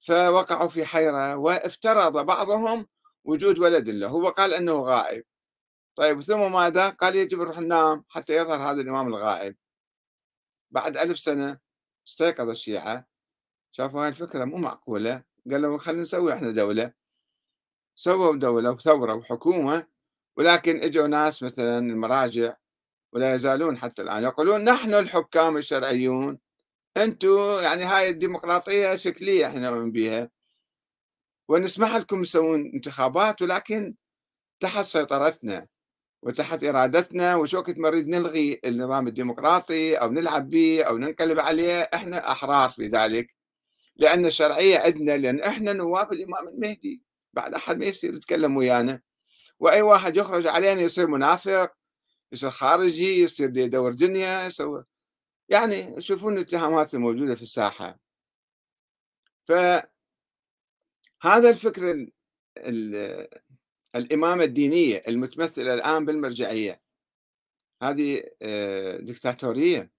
فوقعوا 0.00 0.68
في 0.68 0.84
حيرة 0.86 1.36
وافترض 1.36 2.26
بعضهم 2.26 2.86
وجود 3.24 3.58
ولد 3.58 3.88
له. 3.88 4.08
هو 4.08 4.28
قال 4.28 4.54
أنه 4.54 4.80
غائب. 4.80 5.24
طيب 5.96 6.20
ثم 6.20 6.52
ماذا؟ 6.52 6.88
قال 6.88 7.16
يجب 7.16 7.38
نروح 7.38 7.58
ننام 7.58 8.04
حتى 8.08 8.36
يظهر 8.36 8.60
هذا 8.70 8.80
الإمام 8.80 9.08
الغائب. 9.08 9.56
بعد 10.70 10.96
ألف 10.96 11.18
سنة 11.18 11.58
استيقظ 12.08 12.48
الشيعة 12.48 13.06
شافوا 13.72 14.02
هاي 14.02 14.08
الفكرة 14.08 14.44
مو 14.44 14.56
معقولة 14.56 15.22
قالوا 15.50 15.78
خلينا 15.78 16.02
نسوي 16.02 16.32
إحنا 16.34 16.50
دولة. 16.50 16.92
سووا 17.94 18.36
دولة 18.36 18.70
وثورة 18.70 19.14
وحكومة 19.14 19.86
ولكن 20.36 20.82
إجوا 20.82 21.06
ناس 21.06 21.42
مثلا 21.42 21.78
المراجع 21.78 22.56
ولا 23.12 23.34
يزالون 23.34 23.78
حتى 23.78 24.02
الآن 24.02 24.22
يقولون 24.22 24.64
نحن 24.64 24.94
الحكام 24.94 25.56
الشرعيون 25.56 26.38
أنتم 26.96 27.28
يعني 27.62 27.84
هاي 27.84 28.08
الديمقراطية 28.08 28.94
شكلية 28.96 29.46
إحنا 29.46 29.70
نؤمن 29.70 29.92
بها 29.92 30.30
ونسمح 31.48 31.96
لكم 31.96 32.22
تسوون 32.22 32.70
انتخابات 32.74 33.42
ولكن 33.42 33.94
تحت 34.60 34.84
سيطرتنا. 34.84 35.66
وتحت 36.22 36.64
إرادتنا 36.64 37.36
وشو 37.36 37.58
وقت 37.58 37.78
نريد 37.78 38.08
نلغي 38.08 38.60
النظام 38.64 39.08
الديمقراطي 39.08 39.96
أو 39.96 40.10
نلعب 40.12 40.48
به 40.48 40.82
أو 40.82 40.98
ننقلب 40.98 41.40
عليه 41.40 41.80
إحنا 41.94 42.32
أحرار 42.32 42.70
في 42.70 42.86
ذلك. 42.88 43.34
لأن 43.96 44.26
الشرعية 44.26 44.78
عندنا 44.78 45.16
لأن 45.16 45.40
إحنا 45.40 45.72
نواب 45.72 46.12
الإمام 46.12 46.48
المهدي. 46.48 47.02
بعد 47.32 47.54
أحد 47.54 47.78
ما 47.78 47.86
يصير 47.86 48.14
يتكلم 48.14 48.56
ويانا. 48.56 49.00
وأي 49.60 49.82
واحد 49.82 50.16
يخرج 50.16 50.46
علينا 50.46 50.80
يصير 50.80 51.06
منافق 51.06 51.72
يصير 52.32 52.50
خارجي 52.50 53.22
يصير 53.22 53.58
يدور 53.58 53.92
دنيا 53.92 54.46
يصير 54.46 54.84
يعني 55.48 56.00
شوفون 56.00 56.34
الاتهامات 56.38 56.94
الموجودة 56.94 57.34
في 57.34 57.42
الساحة. 57.42 57.98
فهذا 59.44 59.88
الفكر 61.24 62.06
الإمامة 63.94 64.44
الدينية 64.44 65.02
المتمثلة 65.08 65.74
الآن 65.74 66.04
بالمرجعية. 66.04 66.82
هذه 67.82 68.22
آه، 68.42 68.96
دكتاتورية. 68.96 69.92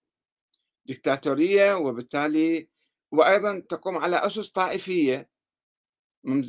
دكتاتورية 0.86 1.74
وبالتالي 1.74 2.70
وأيضا 3.12 3.60
تقوم 3.60 3.98
على 3.98 4.16
أسس 4.16 4.50
طائفية 4.50 5.30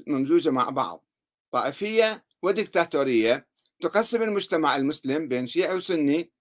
ممزوجة 0.06 0.50
مع 0.50 0.70
بعض. 0.70 1.06
طائفية 1.50 2.24
وديكتاتورية 2.42 3.48
تقسم 3.80 4.22
المجتمع 4.22 4.76
المسلم 4.76 5.28
بين 5.28 5.46
شيعي 5.46 5.74
وسني 5.74 6.32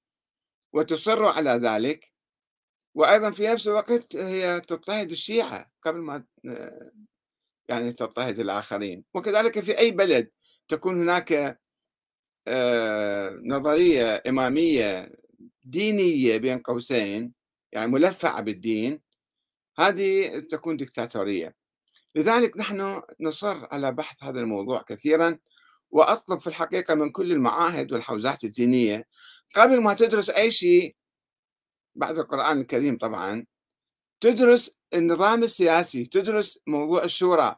وتصر 0.73 1.25
على 1.25 1.49
ذلك. 1.51 2.13
وأيضا 2.95 3.31
في 3.31 3.47
نفس 3.47 3.67
الوقت 3.67 4.15
هي 4.15 4.61
تضطهد 4.61 5.11
الشيعة 5.11 5.71
قبل 5.81 5.99
ما 5.99 6.25
يعني 7.69 7.91
تضطهد 7.91 8.39
الآخرين. 8.39 9.05
وكذلك 9.13 9.59
في 9.59 9.77
أي 9.79 9.91
بلد 9.91 10.31
تكون 10.69 11.01
هناك 11.01 11.59
آه، 12.47 13.39
نظرية 13.43 14.23
إمامية 14.27 15.11
دينية 15.63 16.37
بين 16.37 16.59
قوسين 16.59 17.33
يعني 17.71 17.91
ملفعة 17.91 18.41
بالدين 18.41 19.01
هذه 19.79 20.39
تكون 20.39 20.77
دكتاتورية 20.77 21.55
لذلك 22.15 22.57
نحن 22.57 23.01
نصر 23.19 23.67
على 23.71 23.91
بحث 23.91 24.23
هذا 24.23 24.39
الموضوع 24.39 24.81
كثيرا 24.81 25.37
وأطلب 25.91 26.39
في 26.39 26.47
الحقيقة 26.47 26.95
من 26.95 27.09
كل 27.11 27.31
المعاهد 27.31 27.93
والحوزات 27.93 28.43
الدينية 28.43 29.07
قبل 29.55 29.81
ما 29.81 29.93
تدرس 29.93 30.29
أي 30.29 30.51
شيء 30.51 30.95
بعد 31.95 32.19
القرآن 32.19 32.61
الكريم 32.61 32.97
طبعا 32.97 33.45
تدرس 34.21 34.75
النظام 34.93 35.43
السياسي 35.43 36.05
تدرس 36.05 36.59
موضوع 36.67 37.03
الشورى. 37.03 37.55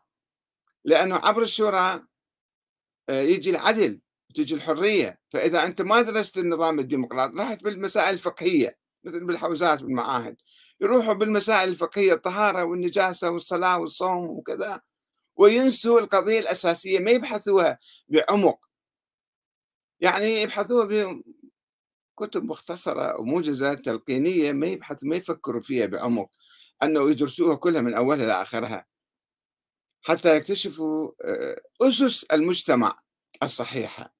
لأنه 0.86 1.16
عبر 1.16 1.42
الشورى 1.42 2.06
يجي 3.12 3.50
العدل 3.50 4.00
تجي 4.36 4.56
الحرية. 4.56 5.20
فإذا 5.30 5.64
أنت 5.66 5.82
ما 5.82 6.02
درست 6.02 6.38
النظام 6.38 6.80
الديمقراطي 6.80 7.38
رحت 7.38 7.64
بالمسائل 7.64 8.14
الفقهية 8.14 8.78
مثل 9.04 9.26
بالحوزات 9.26 9.84
بالمعاهد 9.84 10.36
يروحوا 10.82 11.14
بالمسائل 11.14 11.70
الفقهية 11.70 12.14
الطهارة 12.14 12.64
والنجاسة 12.64 13.30
والصلاة 13.30 13.80
والصوم 13.80 14.26
وكذا 14.30 14.82
وينسوا 15.36 16.00
القضية 16.00 16.40
الأساسية. 16.40 17.00
ما 17.00 17.12
يبحثوها 17.12 17.80
بعمق. 18.08 18.66
يعني 20.00 20.42
يبحثوها 20.42 20.86
بكتب 22.18 22.44
مختصرة 22.44 23.20
وموجزة 23.20 23.74
تلقينية 23.74 24.52
ما 24.52 24.68
يبحثوا 24.68 25.10
ما 25.10 25.16
يفكروا 25.16 25.62
فيها 25.62 25.86
بعمق. 25.86 26.30
أنه 26.84 27.10
يدرسوها 27.12 27.56
كلها 27.56 27.82
من 27.82 27.94
أولها 27.94 28.28
لآخرها. 28.28 28.91
حتى 30.02 30.36
يكتشفوا 30.36 31.12
آه، 31.26 31.62
أسس 31.82 32.24
المجتمع 32.24 33.00
الصحيحة. 33.44 34.16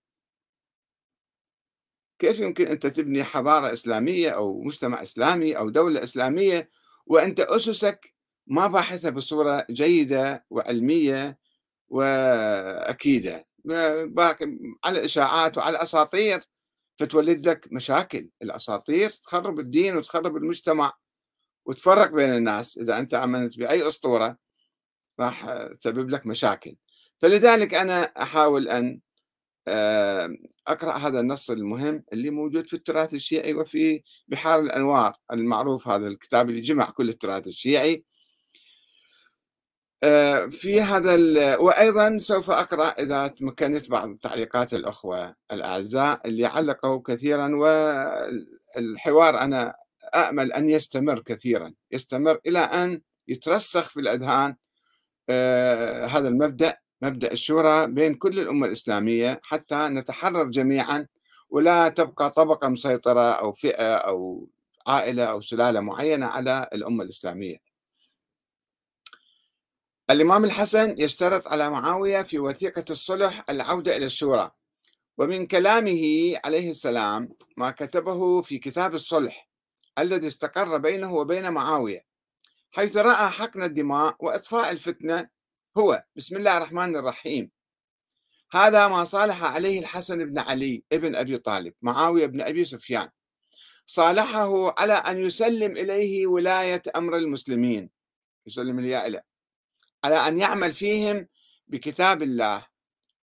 كيف 2.20 2.40
يمكن 2.40 2.68
أنت 2.68 2.88
تبني 2.88 3.24
حضارة 3.24 3.74
إسلامية 3.74 4.30
أو 4.30 4.62
مجتمع 4.62 5.02
إسلامي 5.02 5.58
أو 5.58 5.70
دولة 5.70 6.04
إسلامية 6.04 6.70
وأنت 7.06 7.40
أسسك 7.40 8.14
ما 8.48 8.68
باحثها 8.68 9.10
بصورة 9.12 9.66
جيدة 9.70 10.46
وعلمية 10.50 11.40
وأكيدة؟ 11.90 13.48
على 14.86 15.06
إشاعات 15.06 15.58
وعلى 15.58 15.84
أساطير 15.84 16.40
فتولد 17.00 17.48
لك 17.48 17.68
مشاكل. 17.72 18.30
الأساطير 18.42 19.10
تخرب 19.10 19.60
الدين 19.60 19.98
وتخرب 19.98 20.38
المجتمع 20.38 20.94
وتفرق 21.66 22.12
بين 22.12 22.36
الناس 22.36 22.78
إذا 22.78 23.00
أنت 23.00 23.14
آمنت 23.14 23.58
بأي 23.58 23.88
أسطورة. 23.88 24.38
راح 25.20 25.64
تسبب 25.80 26.10
لك 26.10 26.28
مشاكل. 26.28 26.76
فلذلك 27.22 27.74
أنا 27.74 28.02
أحاول 28.04 28.68
أن 28.68 29.00
أقرأ 30.68 30.98
هذا 30.98 31.20
النص 31.20 31.50
المهم 31.52 32.04
اللي 32.14 32.30
موجود 32.30 32.68
في 32.68 32.74
التراث 32.74 33.14
الشيعي 33.14 33.54
وفي 33.54 34.04
بحار 34.28 34.60
الأنوار 34.60 35.14
المعروف 35.32 35.88
هذا 35.88 36.08
الكتاب 36.08 36.50
اللي 36.50 36.62
جمع 36.62 36.90
كل 36.90 37.10
التراث 37.10 37.48
الشيعي. 37.48 38.06
في 40.50 40.82
هذا 40.82 41.16
وأيضا 41.58 42.18
سوف 42.18 42.52
أقرأ 42.52 42.86
إذا 42.86 43.28
تمكنت 43.28 43.90
بعض 43.90 44.18
تعليقات 44.18 44.74
الأخوة 44.74 45.36
الأعزاء 45.52 46.22
اللي 46.28 46.46
علقوا 46.46 47.02
كثيرا 47.06 47.56
والحوار 47.56 49.38
أنا 49.38 49.76
أأمل 50.16 50.54
أن 50.54 50.70
يستمر 50.70 51.20
كثيرا. 51.20 51.74
يستمر 51.92 52.40
إلى 52.48 52.60
أن 52.60 53.02
يترسخ 53.28 53.90
في 53.90 54.00
الأذهان 54.00 54.56
هذا 56.06 56.28
المبدأ 56.28 56.78
مبدأ 57.02 57.32
الشورى 57.32 57.88
بين 57.88 58.14
كل 58.16 58.40
الأمة 58.40 58.68
الإسلامية 58.68 59.42
حتى 59.44 59.76
نتحرر 59.76 60.44
جميعا 60.44 61.08
ولا 61.50 61.90
تبقى 61.90 62.30
طبقة 62.30 62.68
مسيطرة 62.70 63.32
أو 63.32 63.52
فئة 63.54 63.96
أو 63.96 64.48
عائلة 64.88 65.24
أو 65.24 65.42
سلالة 65.42 65.80
معينة 65.80 66.26
على 66.26 66.70
الأمة 66.74 67.04
الإسلامية. 67.04 67.58
الإمام 70.10 70.46
الحسن 70.46 70.96
يشترط 70.98 71.48
على 71.48 71.70
معاوية 71.70 72.22
في 72.22 72.40
وثيقة 72.40 72.86
الصلح 72.90 73.44
العودة 73.50 73.96
إلى 73.96 74.06
الشورى 74.06 74.52
ومن 75.18 75.48
كلامه 75.48 76.36
عليه 76.46 76.70
السلام 76.70 77.30
ما 77.58 77.72
كتبه 77.72 78.42
في 78.42 78.60
كتاب 78.60 78.94
الصلح 78.94 79.50
الذي 80.00 80.28
استقر 80.28 80.78
بينه 80.78 81.14
وبين 81.14 81.52
معاوية. 81.52 82.11
حيث 82.72 82.98
رأى 82.98 83.30
حقن 83.30 83.64
الدماء 83.64 84.16
وإطفاء 84.20 84.72
الفتنة 84.72 85.30
هو 85.78 86.04
بسم 86.16 86.38
الله 86.38 86.58
الرحمن 86.58 86.96
الرحيم. 86.96 87.52
هذا 88.52 88.88
ما 88.88 89.04
صالح 89.06 89.44
عليه 89.44 89.80
الحسن 89.80 90.26
بن 90.26 90.40
علي 90.40 90.84
ابن 90.92 91.16
أبي 91.16 91.38
طالب 91.38 91.74
معاوية 91.82 92.26
بن 92.26 92.42
أبي 92.42 92.66
سفيان. 92.66 93.10
صالحه 93.86 94.80
على 94.80 94.94
أن 94.94 95.26
يسلم 95.26 95.78
إليه 95.78 96.28
ولاية 96.28 96.82
أمر 96.96 97.18
المسلمين. 97.18 97.90
يسلم 98.48 98.80
إليه 98.80 99.24
على 100.04 100.16
أن 100.28 100.40
يعمل 100.40 100.74
فيهم 100.74 101.28
بكتاب 101.68 102.24
الله 102.24 102.66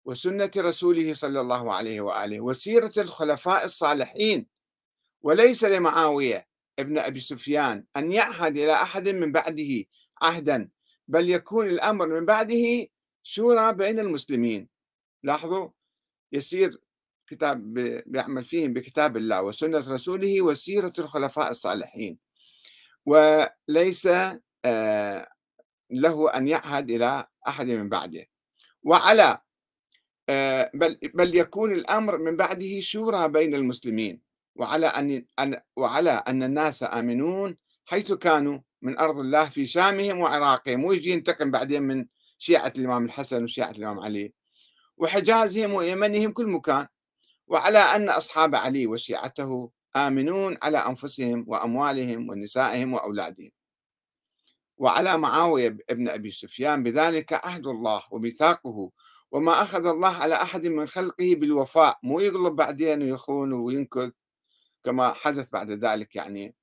وسنة 0.05 0.51
رسوله 0.58 1.13
صلى 1.13 1.41
الله 1.41 1.73
عليه 1.73 2.01
وآله 2.01 2.39
وسيرة 2.41 2.93
الخلفاء 2.97 3.65
الصالحين. 3.65 4.47
وليس 5.21 5.63
لمعاوية 5.63 6.47
ابن 6.79 6.97
أبي 6.97 7.19
سفيان 7.19 7.85
أن 7.97 8.11
يعهد 8.11 8.57
إلى 8.57 8.73
أحد 8.73 9.09
من 9.09 9.31
بعده 9.31 9.85
عهدا 10.21 10.69
بل 11.07 11.29
يكون 11.29 11.67
الأمر 11.67 12.07
من 12.07 12.25
بعده 12.25 12.88
شورى 13.23 13.73
بين 13.73 13.99
المسلمين. 13.99 14.69
لاحظوا؟ 15.23 15.69
يسير 16.31 16.77
كتاب 17.27 17.73
بيعمل 18.05 18.45
فيهم 18.45 18.73
بكتاب 18.73 19.17
الله 19.17 19.41
وسنة 19.41 19.77
رسوله 19.77 20.41
وسيرة 20.41 20.93
الخلفاء 20.99 21.51
الصالحين. 21.51 22.17
وليس 23.05 24.09
آه، 24.65 25.27
له 25.91 26.38
أن 26.38 26.47
يعهد 26.47 26.91
إلى 26.91 27.27
أحد 27.47 27.67
من 27.67 27.89
بعده. 27.89 28.25
وعلى 28.83 29.41
آه، 30.29 30.71
بل, 30.73 30.99
بل 31.13 31.35
يكون 31.35 31.73
الأمر 31.73 32.17
من 32.17 32.35
بعده 32.35 32.79
شورى 32.79 33.29
بين 33.29 33.55
المسلمين. 33.55 34.21
وعلى 34.55 34.87
أن 34.87 35.25
وعلى 35.75 36.11
أن 36.11 36.43
الناس 36.43 36.83
آمنون 36.83 37.55
حيث 37.85 38.11
كانوا 38.13 38.59
من 38.81 38.99
أرض 38.99 39.19
الله 39.19 39.49
في 39.49 39.65
شامهم 39.65 40.19
وعراقهم 40.19 40.83
ويجي 40.83 41.11
ينتقم 41.11 41.51
بعدين 41.51 41.83
من 41.83 42.05
شيعة 42.37 42.73
الإمام 42.77 43.05
الحسن 43.05 43.43
وشيعة 43.43 43.71
الإمام 43.71 43.99
علي. 43.99 44.33
وحجازهم 44.97 45.73
ويمنهم 45.73 46.31
كل 46.31 46.47
مكان. 46.47 46.87
وعلى 47.47 47.79
أن 47.79 48.09
أصحاب 48.09 48.55
علي 48.55 48.87
وشيعته 48.87 49.71
آمنون 49.95 50.57
على 50.63 50.77
أنفسهم 50.77 51.45
وأموالهم 51.47 52.29
ونسائهم 52.29 52.93
وأولادهم. 52.93 53.51
وعلى 54.77 55.17
معاوية 55.17 55.77
ابن 55.89 56.09
أبي 56.09 56.31
سفيان 56.31 56.83
بذلك 56.83 57.33
عهد 57.33 57.67
الله 57.67 58.01
وميثاقه. 58.11 58.91
وما 59.31 59.61
أخذ 59.61 59.85
الله 59.85 60.15
على 60.15 60.35
أحد 60.35 60.65
من 60.65 60.87
خلقه 60.87 61.35
بالوفاء 61.35 61.99
مو 62.03 62.19
يغلب 62.19 62.55
بعدين 62.55 63.03
ويخون 63.03 63.53
وينكث. 63.53 64.11
كما 64.86 65.13
حدث 65.13 65.50
بعد 65.50 65.71
ذلك 65.71 66.15
يعني. 66.15 66.56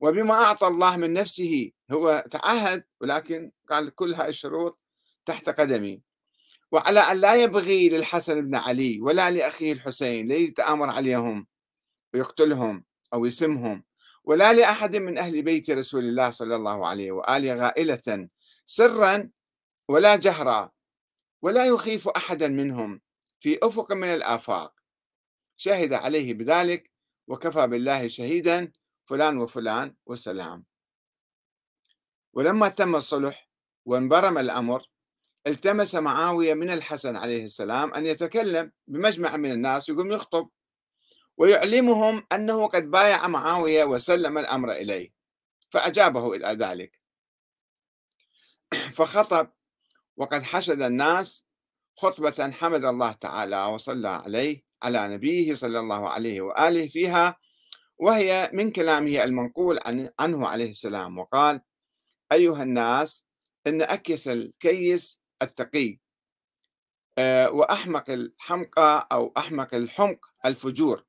وبما 0.00 0.34
أعطى 0.34 0.66
الله 0.66 0.96
من 0.96 1.12
نفسه 1.12 1.70
هو 1.90 2.24
تعهد 2.30 2.84
ولكن 3.00 3.52
قال 3.70 3.94
كل 3.94 4.14
هاي 4.14 4.28
الشروط 4.28 4.80
تحت 5.26 5.48
قدمي. 5.48 6.02
وعلى 6.72 7.00
أن 7.00 7.20
لا 7.20 7.34
يبغي 7.34 7.88
للحسن 7.88 8.40
بن 8.40 8.54
علي 8.54 9.00
ولا 9.00 9.30
لأخيه 9.30 9.72
الحسين 9.72 10.28
ليتآمر 10.28 10.90
عليهم 10.90 11.46
ويقتلهم 12.14 12.84
أو 13.14 13.26
يسمهم 13.26 13.84
ولا 14.24 14.52
لأحد 14.52 14.96
من 14.96 15.18
أهل 15.18 15.42
بيت 15.42 15.70
رسول 15.70 16.04
الله 16.04 16.30
صلى 16.30 16.56
الله 16.56 16.86
عليه 16.86 17.12
وآله 17.12 17.54
غائلة 17.54 18.28
سرا 18.66 19.30
ولا 19.88 20.16
جهرا 20.16 20.70
ولا 21.42 21.64
يخيف 21.64 22.08
أحدا 22.08 22.48
منهم 22.48 23.00
في 23.40 23.58
أفق 23.62 23.92
من 23.92 24.08
الآفاق. 24.08 24.74
شهد 25.56 25.92
عليه 25.92 26.34
بذلك 26.34 26.90
وكفى 27.28 27.66
بالله 27.66 28.08
شهيدا 28.08 28.72
فلان 29.04 29.38
وفلان 29.38 29.94
والسلام. 30.06 30.64
ولما 32.32 32.68
تم 32.68 32.96
الصلح 32.96 33.48
وانبرم 33.84 34.38
الأمر 34.38 34.88
التمس 35.46 35.94
معاوية 35.94 36.54
من 36.54 36.70
الحسن 36.70 37.16
عليه 37.16 37.44
السلام 37.44 37.94
أن 37.94 38.06
يتكلم 38.06 38.72
بمجمع 38.86 39.36
من 39.36 39.52
الناس 39.52 39.88
يقوم 39.88 40.12
يخطب 40.12 40.50
ويعلمهم 41.36 42.26
أنه 42.32 42.66
قد 42.68 42.90
بايع 42.90 43.26
معاوية 43.26 43.84
وسلم 43.84 44.38
الأمر 44.38 44.72
إليه 44.72 45.12
فأجابه 45.70 46.34
إلى 46.34 46.48
ذلك. 46.48 47.00
فخطب 48.96 49.50
وقد 50.16 50.42
حشد 50.42 50.82
الناس 50.82 51.44
خطبة 51.96 52.50
حمد 52.50 52.84
الله 52.84 53.12
تعالى 53.12 53.64
وصلى 53.64 54.08
عليه 54.08 54.67
على 54.82 55.08
نبيه 55.08 55.54
صلى 55.54 55.78
الله 55.78 56.08
عليه 56.08 56.40
وآله 56.40 56.88
فيها 56.88 57.36
وهي 57.98 58.50
من 58.52 58.70
كلامه 58.70 59.24
المنقول 59.24 59.78
عنه 60.20 60.48
عليه 60.48 60.70
السلام 60.70 61.18
وقال 61.18 61.60
أيها 62.32 62.62
الناس 62.62 63.26
إن 63.66 63.82
أكيس 63.82 64.28
الكيس 64.28 65.20
التقي 65.42 65.98
آه، 67.18 67.50
وأحمق 67.50 68.10
الحمقى 68.10 69.08
أو 69.12 69.32
أحمق 69.36 69.74
الحمق 69.74 70.26
الفجور 70.46 71.04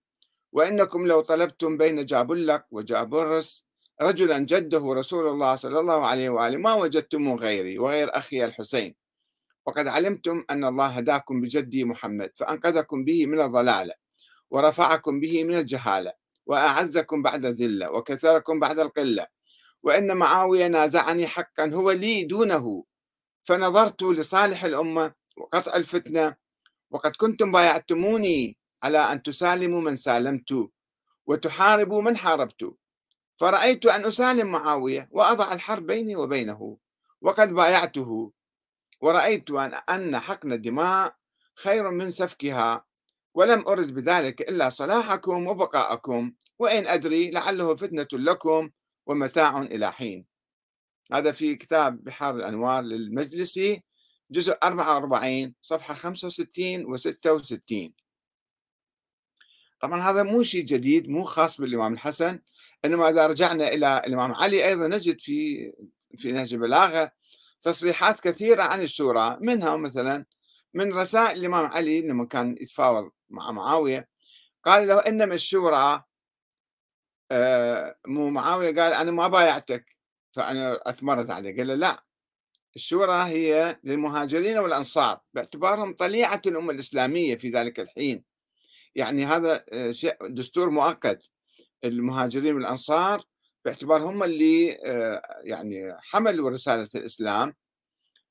وإنكم 0.52 1.08
لو 1.08 1.22
طلبتم 1.22 1.78
بين 1.78 2.06
جابلك 2.06 2.66
وجابرس 2.72 3.66
رجلا 4.02 4.40
جده 4.40 4.94
رسول 4.94 5.28
الله 5.28 5.56
صلى 5.56 5.80
الله 5.80 6.08
عليه 6.08 6.30
وآله 6.30 6.58
ما 6.58 6.74
وجدتم 6.74 7.34
غيري 7.34 7.80
وغير 7.80 8.18
أخي 8.18 8.46
الحسين. 8.46 8.96
وقد 9.70 9.88
علمتم 9.88 10.44
أن 10.50 10.64
الله 10.64 10.88
هداكم 10.88 11.42
بجدي 11.42 11.84
محمد 11.84 12.32
فأنقذكم 12.36 13.06
به 13.06 13.26
من 13.26 13.42
الضلالة 13.42 13.94
ورفعكم 14.52 15.20
به 15.20 15.44
من 15.44 15.58
الجهالة 15.58 16.14
وأعزكم 16.46 17.22
بعد 17.22 17.46
الذلة 17.46 17.92
وكثركم 17.92 18.60
بعد 18.60 18.80
القلة 18.80 19.28
وإن 19.84 20.18
معاوية 20.18 20.68
نازعني 20.68 21.28
حقا 21.28 21.70
هو 21.74 21.92
لي 21.92 22.24
دونه. 22.24 22.84
فنظرت 23.44 24.04
لصالح 24.04 24.64
الأمة 24.64 25.14
وقطع 25.38 25.76
الفتنة 25.76 26.36
وقد 26.92 27.12
كنتم 27.16 27.52
بايعتموني 27.52 28.58
على 28.84 28.98
أن 28.98 29.24
تسالموا 29.24 29.82
من 29.82 29.96
سالمت 29.96 30.70
وتحاربوا 31.26 32.02
من 32.02 32.18
حاربت. 32.18 32.74
فرأيت 33.38 33.86
أن 33.86 34.06
أسالم 34.06 34.52
معاوية 34.52 35.10
وأضع 35.12 35.54
الحرب 35.54 35.86
بيني 35.86 36.16
وبينه 36.16 36.78
وقد 37.22 37.54
بايعته. 37.54 38.39
ورأيت 39.02 39.52
أن 39.90 40.20
حقن 40.20 40.54
الدماء 40.54 41.16
خير 41.56 41.92
من 41.92 42.12
سفكها 42.12 42.86
ولم 43.34 43.68
أرد 43.68 43.94
بذلك 43.94 44.42
إلا 44.42 44.70
صلاحكم 44.70 45.48
وبقاءكم 45.48 46.34
وإن 46.60 46.88
أدري 46.88 47.32
لعله 47.32 47.76
فتنة 47.76 48.08
لكم 48.14 48.70
ومتاع 49.06 49.62
إلى 49.62 49.92
حين. 49.92 50.26
هذا 51.14 51.32
في 51.32 51.56
كتاب 51.56 52.04
بحار 52.04 52.36
الأنوار 52.36 52.82
للمجلسي 52.82 53.84
جزء 54.32 54.58
44 54.64 55.54
صفحة 55.62 55.94
65 55.94 56.86
و 56.86 56.98
66 56.98 57.94
طبعا 59.80 60.02
هذا 60.02 60.24
مو 60.24 60.44
شيء 60.44 60.66
جديد 60.66 61.10
مو 61.10 61.24
خاص 61.24 61.62
بالإمام 61.62 61.94
الحسن 61.94 62.40
إنما 62.86 63.10
إذا 63.10 63.28
رجعنا 63.28 63.68
إلى 63.68 64.02
الإمام 64.08 64.34
علي 64.34 64.68
أيضا 64.68 64.88
نجد 64.88 65.22
في 65.22 65.72
في 66.18 66.32
نهج 66.32 66.54
البلاغة 66.54 67.12
تصريحات 67.62 68.20
كثيرة 68.20 68.64
عن 68.64 68.82
الشورى 68.82 69.38
منها 69.42 69.78
مثلا 69.78 70.26
من 70.74 70.94
رسائل 70.94 71.40
الإمام 71.40 71.66
علي 71.66 72.02
لما 72.02 72.26
كان 72.26 72.56
يتفاوض 72.62 73.12
مع 73.30 73.52
معاوية 73.52 74.10
قال 74.64 74.88
له 74.88 75.00
إنما 75.00 75.34
الشورى 75.36 76.04
آه، 77.32 77.96
مو 78.08 78.30
معاوية 78.30 78.76
قال 78.82 78.94
أنا 78.94 79.12
ما 79.12 79.28
بايعتك 79.28 79.86
فأنا 80.32 80.80
أتمرد 80.86 81.32
عليه 81.32 81.58
قال 81.58 81.68
له 81.68 81.76
لا 81.76 82.04
الشورى 82.76 83.24
هي 83.24 83.80
للمهاجرين 83.84 84.58
والأنصار 84.58 85.20
باعتبارهم 85.34 85.96
طليعة 85.96 86.42
الأمة 86.48 86.72
الإسلامية 86.72 87.36
في 87.36 87.50
ذلك 87.50 87.80
الحين. 87.80 88.24
يعني 88.96 89.26
هذا 89.26 89.66
آه، 89.74 89.94
دستور 90.22 90.70
مؤقت 90.70 91.30
المهاجرين 91.84 92.56
والأنصار 92.56 93.24
باعتبار 93.66 94.02
هم 94.04 94.24
اللي 94.24 94.78
آه، 94.86 95.22
يعني 95.44 95.96
حملوا 96.00 96.50
رسالة 96.50 96.90
الإسلام. 96.96 97.56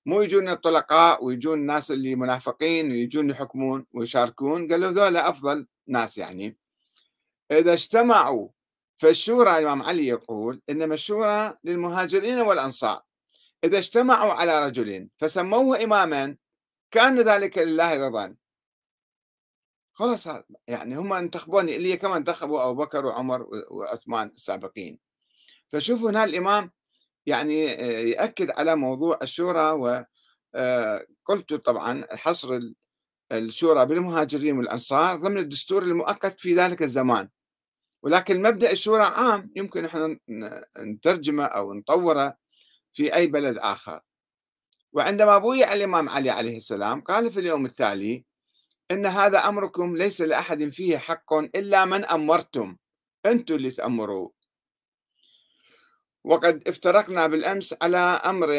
مو 0.07 0.23
يجون 0.23 0.49
الطلقاء 0.49 1.25
ويجون 1.25 1.59
الناس 1.61 1.91
اللي 1.91 2.15
منافقين 2.15 2.91
ويجون 2.91 3.31
يحكمون 3.31 3.87
ويشاركون 3.95 4.73
قالوا 4.73 4.91
ذولا 4.91 5.29
أفضل 5.29 5.67
ناس 5.87 6.19
يعني. 6.19 6.59
إذا 7.51 7.73
اجتمعوا 7.73 8.49
فالشورى 8.97 9.59
الإمام 9.59 9.83
علي 9.83 10.07
يقول 10.07 10.63
إنما 10.71 10.95
الشورى 10.95 11.59
للمهاجرين 11.65 12.41
والأنصار. 12.41 13.03
إذا 13.65 13.79
اجتمعوا 13.79 14.33
على 14.33 14.67
رجل 14.67 15.09
فسموه 15.17 15.85
إماما 15.85 16.37
كان 16.91 17.21
ذلك 17.21 17.59
لله 17.59 17.97
رضا. 17.97 18.37
خلاص 19.93 20.29
يعني 20.69 20.97
هم 20.97 21.13
انتخبوني 21.13 21.77
اللي 21.77 21.97
كمان 21.97 22.17
انتخبوا 22.17 22.71
أبو 22.71 22.85
بكر 22.85 23.07
وعمر 23.07 23.47
وعثمان 23.71 24.29
السابقين. 24.29 25.08
فشوفوا 25.73 26.11
هنا 26.11 26.25
الإمام 26.25 26.71
يعني 27.27 27.73
آه، 27.73 28.01
يأكد 28.01 28.51
على 28.51 28.77
موضوع 28.77 29.19
الشورى 29.23 29.71
وقلت 29.71 31.53
آه، 31.53 31.57
طبعا 31.65 32.05
حصر 32.11 32.61
الشورى 33.33 33.87
بالمهاجرين 33.87 34.59
والأنصار 34.59 35.17
ضمن 35.17 35.39
الدستور 35.39 35.83
المؤقت 35.83 36.41
في 36.41 36.55
ذلك 36.55 36.83
الزمان. 36.83 37.29
ولكن 38.03 38.43
مبدأ 38.43 38.73
الشورى 38.73 39.03
عام 39.03 39.53
يمكن 39.57 39.85
إحنا 39.85 40.19
نترجمه 40.79 41.45
أو 41.45 41.75
نطوره 41.75 42.37
في 42.93 43.15
أي 43.15 43.27
بلد 43.27 43.59
آخر. 43.59 44.01
وعندما 44.93 45.39
بويع 45.39 45.73
الإمام 45.73 46.09
علي 46.09 46.31
عليه 46.31 46.57
السلام 46.57 47.01
قال 47.01 47.31
في 47.31 47.41
اليوم 47.41 47.67
التالي 47.67 48.25
إن 48.91 49.07
هذا 49.07 49.39
أمركم 49.39 49.97
ليس 49.97 50.21
لأحد 50.21 50.69
فيه 50.69 50.99
حق 50.99 51.35
إلا 51.35 51.85
من 51.85 52.05
أمرتم. 52.05 52.77
أنتم 53.27 53.55
اللي 53.55 53.71
تأمروا. 53.71 54.31
وقد 56.29 56.69
افترقنا 56.69 57.27
بالأمس 57.27 57.75
على 57.83 57.99
أمر 57.99 58.53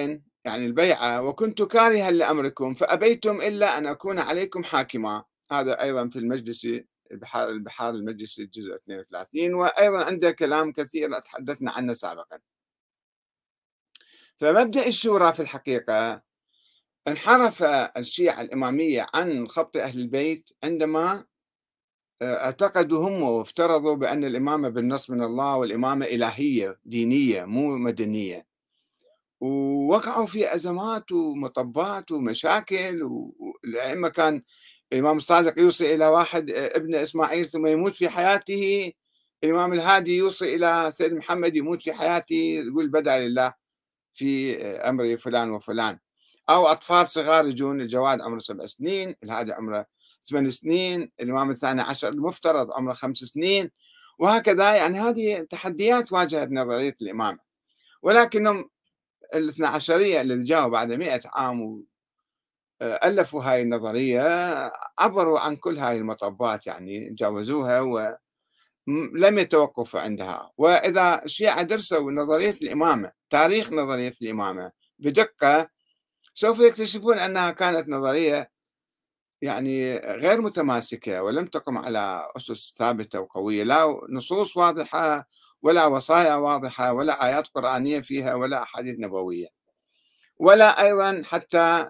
يعني 0.45 0.65
البيعة 0.65 1.21
وكنت 1.21 1.61
كارها 1.61 2.11
لأمركم 2.11 2.73
فأبيتم 2.73 3.41
إلا 3.41 3.77
أن 3.77 3.87
أكون 3.87 4.19
عليكم 4.19 4.63
حاكما. 4.63 5.23
هذا 5.51 5.81
أيضا 5.81 6.09
في 6.09 6.19
المجلس 6.19 6.67
البحار 7.11 7.49
البحار 7.49 7.93
المجلس 7.93 8.39
الجزء 8.39 8.75
32 8.75 9.53
وأيضا 9.53 10.03
عنده 10.03 10.31
كلام 10.31 10.71
كثير 10.71 11.19
تحدثنا 11.19 11.71
عنه 11.71 11.93
سابقا. 11.93 12.39
فمبدأ 14.37 14.87
الشورى 14.87 15.33
في 15.33 15.39
الحقيقة 15.39 16.21
انحرف 17.07 17.63
الشيعة 17.97 18.41
الإمامية 18.41 19.07
عن 19.13 19.47
خط 19.47 19.77
أهل 19.77 19.99
البيت 19.99 20.49
عندما 20.63 21.25
اعتقدوا 22.21 23.07
هم 23.07 23.21
وافترضوا 23.23 23.95
بأن 23.95 24.23
الإمامة 24.23 24.69
بالنص 24.69 25.09
من 25.09 25.23
الله 25.23 25.55
والإمامة 25.57 26.05
إلهية 26.05 26.79
دينية 26.85 27.45
مو 27.45 27.77
مدنية. 27.77 28.45
ووقعوا 29.41 30.25
في 30.25 30.55
أزمات 30.55 31.11
ومطبات 31.11 32.11
ومشاكل 32.11 33.03
والأئمة 33.39 34.09
كان 34.09 34.43
الإمام 34.93 35.17
الصادق 35.17 35.59
يوصي 35.59 35.95
إلى 35.95 36.07
واحد 36.07 36.49
آه، 36.49 36.77
ابن 36.77 36.95
إسماعيل 36.95 37.49
ثم 37.49 37.67
يموت 37.67 37.95
في 37.95 38.09
حياته 38.09 38.93
الإمام 39.43 39.73
الهادي 39.73 40.17
يوصي 40.17 40.55
إلى 40.55 40.91
سيد 40.91 41.13
محمد 41.13 41.55
يموت 41.55 41.81
في 41.81 41.93
حياته 41.93 42.35
يقول 42.67 42.87
بدأ 42.89 43.19
لله 43.19 43.53
في 44.13 44.57
آه، 44.65 44.89
أمر 44.89 45.17
فلان 45.17 45.51
وفلان. 45.51 45.99
أو 46.49 46.67
أطفال 46.67 47.09
صغار 47.09 47.47
يجون 47.47 47.81
الجواد 47.81 48.21
عمره 48.21 48.39
سبع 48.39 48.65
سنين 48.65 49.15
الهادي 49.23 49.53
عمره 49.53 49.85
ثمان 50.23 50.49
سنين 50.49 51.11
الإمام 51.19 51.49
الثاني 51.49 51.81
عشر 51.81 52.07
المفترض 52.07 52.71
عمره 52.71 52.93
خمس 52.93 53.17
سنين 53.17 53.71
وهكذا. 54.19 54.75
يعني 54.75 54.99
هذه 54.99 55.39
تحديات 55.49 56.13
واجهت 56.13 56.51
نظرية 56.51 56.93
الإمامة. 57.01 57.39
ولكنهم 58.01 58.69
الاثنى 59.35 59.67
عشرية 59.67 60.21
الذي 60.21 60.43
جاءوا 60.43 60.69
بعد 60.69 60.91
مئة 60.91 61.21
عام 61.33 61.83
ألفوا 62.81 63.43
هاي 63.43 63.61
النظرية 63.61 64.21
عبروا 64.99 65.39
عن 65.39 65.55
كل 65.55 65.77
هاي 65.77 65.97
المطبات 65.97 66.67
يعني 66.67 67.09
جاوزوها 67.13 67.81
ولم 67.81 68.17
يتوقفوا 69.39 69.99
عندها. 69.99 70.51
وإذا 70.57 71.23
الشيعة 71.25 71.61
درسوا 71.61 72.11
نظرية 72.11 72.55
الإمامة 72.61 73.11
تاريخ 73.29 73.73
نظرية 73.73 74.13
الإمامة 74.21 74.71
بدقة 74.99 75.69
سوف 76.33 76.59
يكتشفون 76.59 77.19
أنها 77.19 77.51
كانت 77.51 77.89
نظرية 77.89 78.51
يعني 79.41 79.97
غير 79.97 80.41
متماسكة 80.41 81.23
ولم 81.23 81.45
تقم 81.45 81.77
على 81.77 82.27
أسس 82.37 82.75
ثابتة 82.77 83.19
وقوية 83.19 83.63
لا 83.63 84.01
نصوص 84.09 84.57
واضحة 84.57 85.27
ولا 85.61 85.85
وصايا 85.85 86.35
واضحة 86.35 86.93
ولا 86.93 87.25
آيات 87.27 87.47
قرآنية 87.47 87.99
فيها 87.99 88.33
ولا 88.35 88.63
أحاديث 88.63 88.95
نبوية. 88.99 89.47
ولا 90.37 90.83
أيضا 90.83 91.21
حتى 91.25 91.89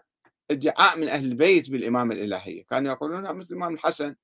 إدعاء 0.52 1.00
من 1.00 1.10
أهل 1.10 1.26
البيت 1.26 1.70
بالإمامة 1.72 2.14
الإلهية 2.14 2.64
كانوا 2.66 2.92
يقولون 2.92 3.36
مثل 3.36 3.48
الإمام 3.52 3.74
الحسن. 3.74 4.16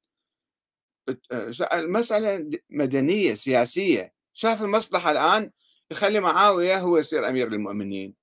المسألة 1.74 2.50
مدنية 2.70 3.34
سياسية. 3.36 4.14
شاف 4.34 4.62
المصلحة 4.64 5.12
الآن 5.12 5.52
يخلي 5.92 6.20
معاوية 6.20 6.80
هو 6.80 6.98
يصير 6.98 7.30
أمير 7.30 7.48
المؤمنين 7.48 8.16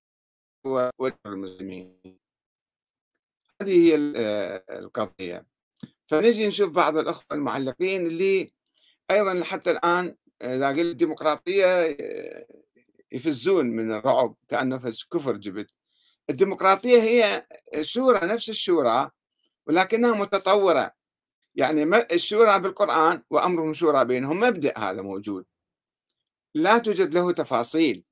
هو 0.67 0.91
المسلمين. 1.27 2.22
هذه 3.63 3.89
هي 3.89 3.95
القضية. 4.71 5.47
فنجي 6.07 6.47
نشوف 6.47 6.71
بعض 6.71 6.97
الأخوة 6.97 7.25
المعلقين 7.33 8.07
اللي 8.07 8.53
أيضا 9.11 9.45
حتى 9.45 9.71
الآن 9.71 10.17
إذا 10.43 10.69
قلت 10.69 10.97
ديمقراطية 10.97 11.97
يفزون 13.13 13.67
من 13.67 13.93
الرعب 13.93 14.37
كأنه 14.49 14.93
كفر 15.11 15.37
جبت. 15.37 15.75
الديمقراطية 16.31 17.03
هي 17.03 17.47
الشورى 17.75 18.27
نفس 18.27 18.49
الشورى 18.49 19.11
ولكنها 19.67 20.15
متطورة. 20.15 20.93
يعني 21.55 21.83
الشورى 22.13 22.61
بالقرآن 22.61 23.23
وأمرهم 23.31 23.75
شورى 23.75 24.05
بينهم 24.05 24.41
مبدأ 24.41 24.79
هذا 24.79 25.03
موجود. 25.03 25.45
لا 26.55 26.79
توجد 26.79 27.13
له 27.13 27.33
تفاصيل. 27.33 28.05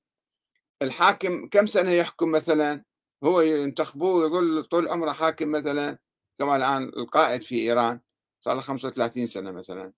الحاكم 0.82 1.48
كم 1.48 1.66
سنة 1.66 1.90
يحكم 1.90 2.32
مثلا؟ 2.32 2.84
هو 3.24 3.40
ينتخبوه 3.40 4.14
ويظل 4.14 4.64
طول 4.64 4.88
عمره 4.88 5.12
حاكم 5.12 5.50
مثلا 5.50 5.98
كما 6.38 6.56
الآن 6.56 6.82
القائد 6.82 7.42
في 7.42 7.54
إيران 7.54 8.00
صار 8.40 8.54
له 8.54 8.60
35 8.60 9.26
سنة 9.26 9.50
مثلا. 9.50 9.92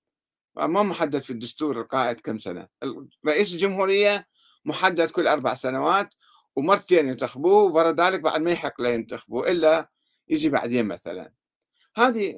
ما 0.56 0.82
محدد 0.82 1.18
في 1.18 1.30
الدستور 1.30 1.80
القائد 1.80 2.20
كم 2.20 2.38
سنة. 2.38 2.68
رئيس 3.26 3.52
الجمهورية 3.52 4.28
محدد 4.64 5.10
كل 5.10 5.26
أربع 5.26 5.54
سنوات 5.54 6.14
ومرتين 6.56 7.08
ينتخبوه 7.08 7.62
وبعد 7.62 8.00
ذلك 8.00 8.20
بعد 8.20 8.40
ما 8.40 8.50
يحق 8.50 8.80
له 8.80 8.88
ينتخبوه 8.88 9.50
إلا 9.50 9.90
يجي 10.28 10.48
بعدين 10.48 10.84
مثلا. 10.84 11.32
هذه 11.96 12.34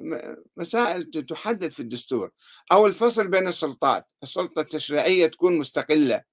مسائل 0.57 1.03
تحدد 1.11 1.67
في 1.67 1.79
الدستور. 1.79 2.31
أو 2.71 2.87
الفصل 2.87 3.27
بين 3.27 3.47
السلطات. 3.47 4.05
السلطة 4.23 4.59
التشريعية 4.59 5.27
تكون 5.27 5.57
مستقلة. 5.57 6.23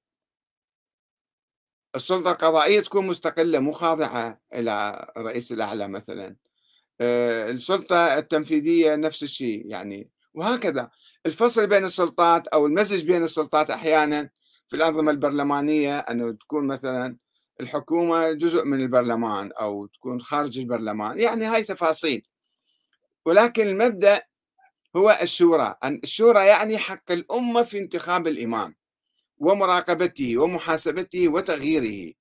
السلطة 1.96 2.30
القضائية 2.32 2.80
تكون 2.80 3.06
مستقلة 3.06 3.58
مو 3.58 3.72
خاضعة 3.72 4.40
إلى 4.54 5.06
الرئيس 5.16 5.52
الأعلى 5.52 5.88
مثلا. 5.88 6.36
آه، 7.00 7.50
السلطة 7.50 8.18
التنفيذية 8.18 8.94
نفس 8.96 9.22
الشيء 9.22 9.66
يعني. 9.66 10.10
وهكذا. 10.34 10.90
الفصل 11.26 11.66
بين 11.66 11.84
السلطات 11.84 12.46
أو 12.46 12.66
المزج 12.66 13.06
بين 13.06 13.24
السلطات 13.24 13.70
أحيانا 13.70 14.30
في 14.68 14.76
الأنظمة 14.76 15.10
البرلمانية 15.10 15.98
أنه 15.98 16.32
تكون 16.32 16.66
مثلا 16.66 17.16
الحكومة 17.60 18.32
جزء 18.32 18.64
من 18.64 18.80
البرلمان 18.80 19.52
أو 19.52 19.86
تكون 19.86 20.20
خارج 20.20 20.58
البرلمان. 20.58 21.18
يعني 21.20 21.44
هاي 21.44 21.64
تفاصيل. 21.64 22.22
ولكن 23.26 23.68
المبدأ 23.68 24.22
هو 24.96 25.18
الشورى. 25.22 25.74
الشورى 25.84 26.46
يعني 26.46 26.78
حق 26.78 27.12
الأمة 27.12 27.62
في 27.62 27.78
انتخاب 27.78 28.26
الإمام. 28.26 28.74
ومراقبته 29.42 30.38
ومحاسبته 30.38 31.28
وتغييره. 31.28 32.14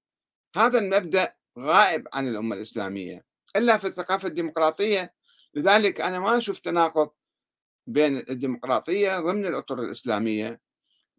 هذا 0.55 0.79
المبدأ 0.79 1.35
غائب 1.59 2.07
عن 2.13 2.27
الأمة 2.27 2.55
الإسلامية 2.55 3.25
إلا 3.55 3.77
في 3.77 3.87
الثقافة 3.87 4.27
الديمقراطية. 4.27 5.13
لذلك 5.53 6.01
أنا 6.01 6.19
ما 6.19 6.37
أشوف 6.37 6.59
تناقض 6.59 7.09
بين 7.87 8.17
الديمقراطية 8.17 9.19
ضمن 9.19 9.45
الأطر 9.45 9.79
الإسلامية 9.83 10.61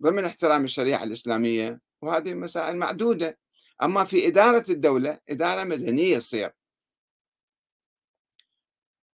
ضمن 0.02 0.24
احترام 0.24 0.64
الشريعة 0.64 1.04
الإسلامية 1.04 1.80
وهذه 2.02 2.34
مسائل 2.34 2.76
معدودة. 2.76 3.38
أما 3.82 4.04
في 4.04 4.26
إدارة 4.26 4.64
الدولة 4.70 5.18
إدارة 5.28 5.64
مدنية 5.64 6.18
تصير. 6.18 6.52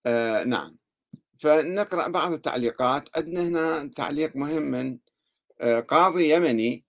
آه 0.06 0.44
نعم. 0.44 0.76
فنقرأ 1.38 2.08
بعض 2.08 2.32
التعليقات. 2.32 3.16
عندنا 3.16 3.42
هنا 3.42 3.90
تعليق 3.90 4.36
مهم 4.36 4.62
من 4.62 4.98
قاضي 5.64 6.34
يمني 6.34 6.84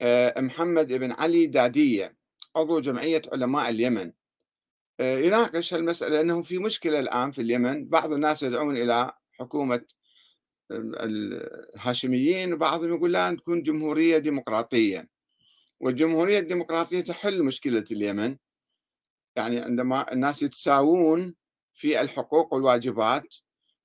آه 0.00 0.40
محمد 0.40 0.92
بن 0.92 1.12
علي 1.12 1.46
دادية 1.46 2.16
عضو 2.56 2.80
جمعية 2.80 3.22
علماء 3.32 3.68
اليمن. 3.70 4.12
آه 5.00 5.18
يناقش 5.18 5.74
المسألة 5.74 6.20
أنه 6.20 6.42
في 6.42 6.58
مشكلة 6.58 7.00
الآن 7.00 7.30
في 7.32 7.42
اليمن. 7.42 7.88
بعض 7.88 8.12
الناس 8.12 8.42
يدعون 8.42 8.76
إلى 8.76 9.12
حكومة 9.32 9.84
الهاشميين 10.72 12.52
وبعضهم 12.52 12.94
يقول 12.94 13.12
لا 13.12 13.36
تكون 13.36 13.62
جمهورية 13.62 14.18
ديمقراطية. 14.18 15.08
والجمهورية 15.80 16.38
الديمقراطية 16.38 17.00
تحل 17.00 17.44
مشكلة 17.44 17.84
اليمن. 17.92 18.36
يعني 19.36 19.60
عندما 19.60 20.12
الناس 20.12 20.42
يتساوون 20.42 21.34
في 21.72 22.00
الحقوق 22.00 22.54
والواجبات 22.54 23.34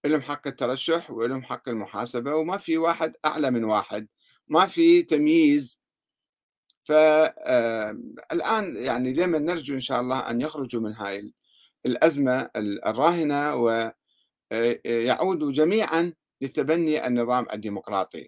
لهم 0.06 0.22
حق 0.22 0.48
الترشح 0.48 1.12
ولهم 1.12 1.44
حق 1.44 1.70
المحاسبة 1.70 2.36
وما 2.36 2.58
في 2.58 2.78
واحد 2.78 3.16
أعلى 3.26 3.52
من 3.52 3.64
واحد 3.64 4.08
ما 4.48 4.66
في 4.66 5.04
تمييز. 5.04 5.80
فالآن 6.84 8.76
يعني 8.76 9.12
اليمن 9.12 9.46
نرجو 9.46 9.74
إن 9.74 9.80
شاء 9.80 10.02
الله 10.02 10.30
أن 10.30 10.42
يخرجوا 10.42 10.82
من 10.82 10.94
هاي 10.94 11.34
الأزمة 11.86 12.50
الراهنة 12.56 13.56
ويعودوا 14.52 15.52
جميعا 15.52 16.14
لتبني 16.42 17.08
النظام 17.08 17.46
الديمقراطي. 17.54 18.28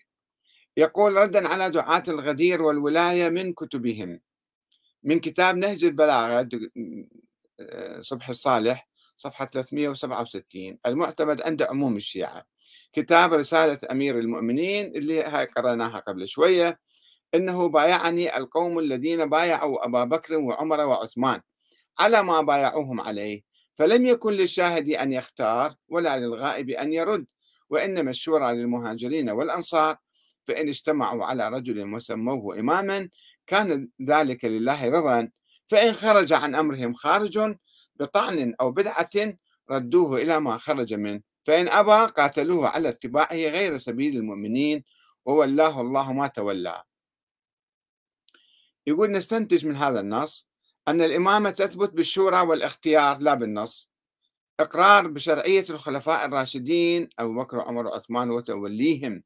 يقول 0.78 1.16
ردا 1.16 1.48
على 1.48 1.70
دعاة 1.70 2.04
الغدير 2.08 2.62
والولاية 2.62 3.30
من 3.30 3.54
كتبهم. 3.54 4.20
من 5.04 5.20
كتاب 5.20 5.58
نهج 5.58 5.84
البلاغة 5.84 6.50
صبح 8.02 8.30
الصالح 8.30 8.89
صفحة 9.20 9.46
367 9.46 10.78
المعتمد 10.86 11.42
عند 11.42 11.62
عموم 11.62 11.98
الشيعة. 11.98 12.44
كتاب 12.94 13.34
رسالة 13.34 13.78
أمير 13.92 14.20
المؤمنين 14.20 14.96
اللي 14.96 15.24
هاي 15.24 15.46
قرأناها 15.46 16.00
قبل 16.00 16.28
شوية 16.28 16.80
إنه 17.36 17.70
بايعني 17.70 18.38
القوم 18.38 18.80
الذين 18.80 19.30
بايعوا 19.30 19.86
أبا 19.86 20.04
بكر 20.04 20.36
وعمر 20.36 20.80
وعثمان 20.80 21.42
على 22.00 22.24
ما 22.24 22.42
بايعوهم 22.42 23.02
عليه 23.02 23.44
فلم 23.76 24.06
يكن 24.06 24.34
للشاهد 24.34 24.90
أن 24.90 25.14
يختار 25.14 25.76
ولا 25.90 26.20
للغائب 26.20 26.70
أن 26.70 26.94
يرد 26.94 27.26
وإنما 27.70 28.12
الشورى 28.12 28.54
للمهاجرين 28.54 29.30
والأنصار 29.30 29.98
فإن 30.48 30.68
اجتمعوا 30.68 31.26
على 31.26 31.50
رجل 31.50 31.94
وسموه 31.94 32.60
إماما 32.60 33.10
كان 33.48 33.90
ذلك 34.02 34.46
لله 34.46 34.90
رضا 34.90 35.30
فإن 35.68 35.94
خرج 35.94 36.34
عن 36.34 36.56
أمرهم 36.56 36.94
خارج 36.94 37.56
بطعن 38.00 38.56
أو 38.62 38.72
بدعة 38.72 39.34
ردوه 39.72 40.22
إلى 40.22 40.40
ما 40.40 40.58
خرج 40.58 40.94
منه. 40.94 41.22
فإن 41.44 41.68
أبى 41.68 42.12
قاتلوه 42.12 42.68
على 42.68 42.90
اتباعه 42.90 43.36
غير 43.36 43.78
سبيل 43.78 44.18
المؤمنين 44.18 44.84
وولاه 45.26 45.82
الله 45.82 46.14
ما 46.14 46.28
تولى. 46.28 46.84
يقول 48.88 49.12
نستنتج 49.12 49.66
من 49.66 49.76
هذا 49.76 50.00
النص 50.00 50.50
أن 50.88 51.02
الإمامة 51.02 51.50
تثبت 51.50 51.94
بالشورى 51.94 52.40
والاختيار 52.40 53.18
لا 53.18 53.34
بالنص. 53.34 53.90
إقرار 54.60 55.08
بشرعية 55.08 55.66
الخلفاء 55.70 56.26
الراشدين 56.26 57.10
أبو 57.20 57.34
بكر 57.34 57.58
وعمر 57.58 57.88
وعثمان 57.88 58.30
وتوليهم 58.30 59.24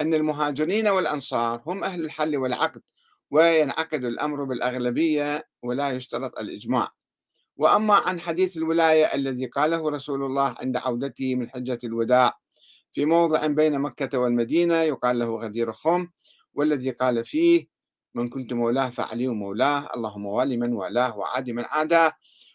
أن 0.00 0.14
المهاجرين 0.14 0.88
والأنصار 0.88 1.62
هم 1.66 1.84
أهل 1.84 2.04
الحل 2.04 2.36
والعقد 2.36 2.82
وينعقد 3.30 4.04
الأمر 4.04 4.44
بالأغلبية 4.44 5.48
ولا 5.62 5.90
يشترط 5.90 6.38
الإجماع. 6.38 6.92
وأما 7.56 7.94
عن 7.94 8.20
حديث 8.20 8.56
الولاية 8.56 9.04
الذي 9.14 9.46
قاله 9.46 9.90
رسول 9.90 10.22
الله 10.24 10.54
عند 10.60 10.76
عودته 10.76 11.34
من 11.34 11.50
حجة 11.50 11.78
الوداع 11.84 12.38
في 12.92 13.04
موضع 13.04 13.46
بين 13.46 13.78
مكة 13.78 14.18
والمدينة 14.18 14.74
يقال 14.74 15.18
له 15.18 15.36
غدير 15.36 15.72
خم 15.72 16.08
والذي 16.54 16.90
قال 16.90 17.24
فيه 17.24 17.66
من 18.14 18.28
كنت 18.28 18.52
مولاه 18.52 18.90
فعلي 18.90 19.28
مولاه 19.28 19.88
اللهم 19.96 20.26
والي 20.26 20.56
من 20.56 20.72
والاه 20.72 21.18
وعادي 21.18 21.52
من 21.52 21.64
عاداه. 21.64 22.12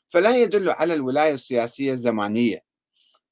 فلا 0.09 0.37
يدل 0.37 0.69
على 0.69 0.93
الولاية 0.93 1.33
السياسية 1.33 1.91
الزمانية 1.91 2.63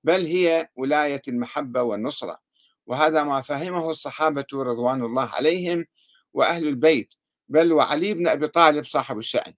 بل 0.04 0.26
هي 0.26 0.70
ولاية 0.76 1.22
المحبة 1.28 1.82
والنصرة 1.82 2.40
وهذا 2.88 3.24
ما 3.24 3.42
فهمه 3.42 3.90
الصحابة 3.90 4.46
رضوان 4.54 5.04
الله 5.04 5.30
عليهم 5.30 5.86
وأهل 6.34 6.68
البيت 6.68 7.14
بل 7.50 7.74
وعلي 7.74 8.14
بن 8.14 8.28
أبي 8.28 8.48
طالب 8.48 8.86
صاحب 8.86 9.18
الشأن. 9.18 9.54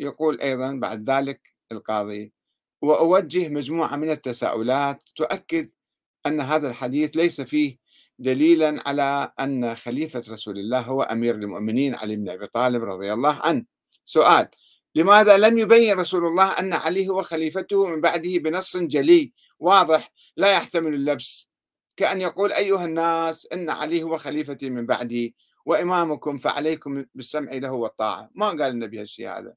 ويقول 0.00 0.40
أيضا 0.40 0.72
بعد 0.72 1.10
ذلك 1.10 1.54
القاضي 1.72 2.32
وأوجه 2.82 3.48
مجموعة 3.48 3.96
من 3.96 4.10
التساؤلات 4.10 5.02
تؤكد 5.16 5.70
أن 6.26 6.40
هذا 6.40 6.70
الحديث 6.70 7.16
ليس 7.16 7.40
فيه 7.40 7.78
دليلا 8.18 8.82
على 8.86 9.32
أن 9.40 9.74
خليفة 9.74 10.22
رسول 10.28 10.58
الله 10.58 10.80
هو 10.80 11.02
أمير 11.02 11.34
المؤمنين 11.34 11.94
علي 11.94 12.16
بن 12.16 12.28
أبي 12.28 12.46
طالب 12.46 12.84
رضي 12.84 13.12
الله 13.12 13.40
عنه. 13.42 13.64
سؤال 14.04 14.48
لماذا 14.94 15.36
لم 15.36 15.58
يبين 15.58 15.98
رسول 15.98 16.26
الله 16.26 16.50
أن 16.50 16.72
علي 16.72 17.08
هو 17.08 17.22
خليفته 17.22 17.86
من 17.86 18.00
بعده 18.00 18.38
بنص 18.38 18.76
جلي 18.76 19.32
واضح 19.58 20.12
لا 20.36 20.52
يحتمل 20.52 20.94
اللبس؟ 20.94 21.48
كأن 21.96 22.20
يقول 22.20 22.52
أيها 22.52 22.84
الناس 22.84 23.48
إن 23.52 23.70
علي 23.70 24.02
هو 24.02 24.18
خليفتي 24.18 24.70
من 24.70 24.86
بعدي 24.86 25.34
وإمامكم 25.66 26.38
فعليكم 26.38 27.04
بالسمع 27.14 27.52
له 27.52 27.72
والطاعة. 27.72 28.30
ما 28.34 28.46
قال 28.46 28.62
النبي 28.62 29.00
هالشيء 29.00 29.28
هذا؟ 29.28 29.54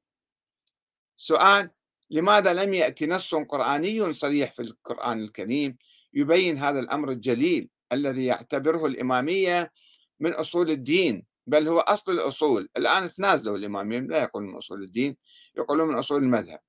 سؤال 1.20 1.70
لماذا 2.10 2.54
لم 2.54 2.74
يأتي 2.74 3.08
نص 3.08 3.36
قرآني 3.36 4.14
صريح 4.14 4.54
في 4.54 4.62
القرآن 4.62 5.24
الكريم؟ 5.24 5.78
يبين 6.14 6.58
هذا 6.58 6.80
الأمر 6.80 7.12
الجليل 7.12 7.70
الذي 7.94 8.26
يعتبره 8.26 8.86
الإمامية 8.86 9.72
من 10.20 10.34
أصول 10.34 10.70
الدين 10.70 11.26
بل 11.48 11.68
هو 11.68 11.80
أصل 11.80 12.12
الأصول. 12.12 12.70
الآن 12.78 13.10
تنازلوا 13.10 13.58
الإمامية 13.58 14.00
لا 14.00 14.22
يقولون 14.22 14.50
من 14.50 14.56
أصول 14.56 14.84
الدين 14.84 15.18
يقولون 15.58 15.88
من 15.88 15.96
أصول 15.96 16.24
المذهب. 16.24 16.60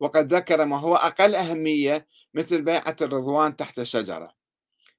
وقد 0.00 0.34
ذكر 0.34 0.64
ما 0.64 0.78
هو 0.78 0.96
أقل 0.96 1.34
أهمية 1.34 2.06
مثل 2.34 2.62
بيعة 2.62 2.96
الرضوان 3.02 3.56
تحت 3.56 3.78
الشجرة 3.78 4.32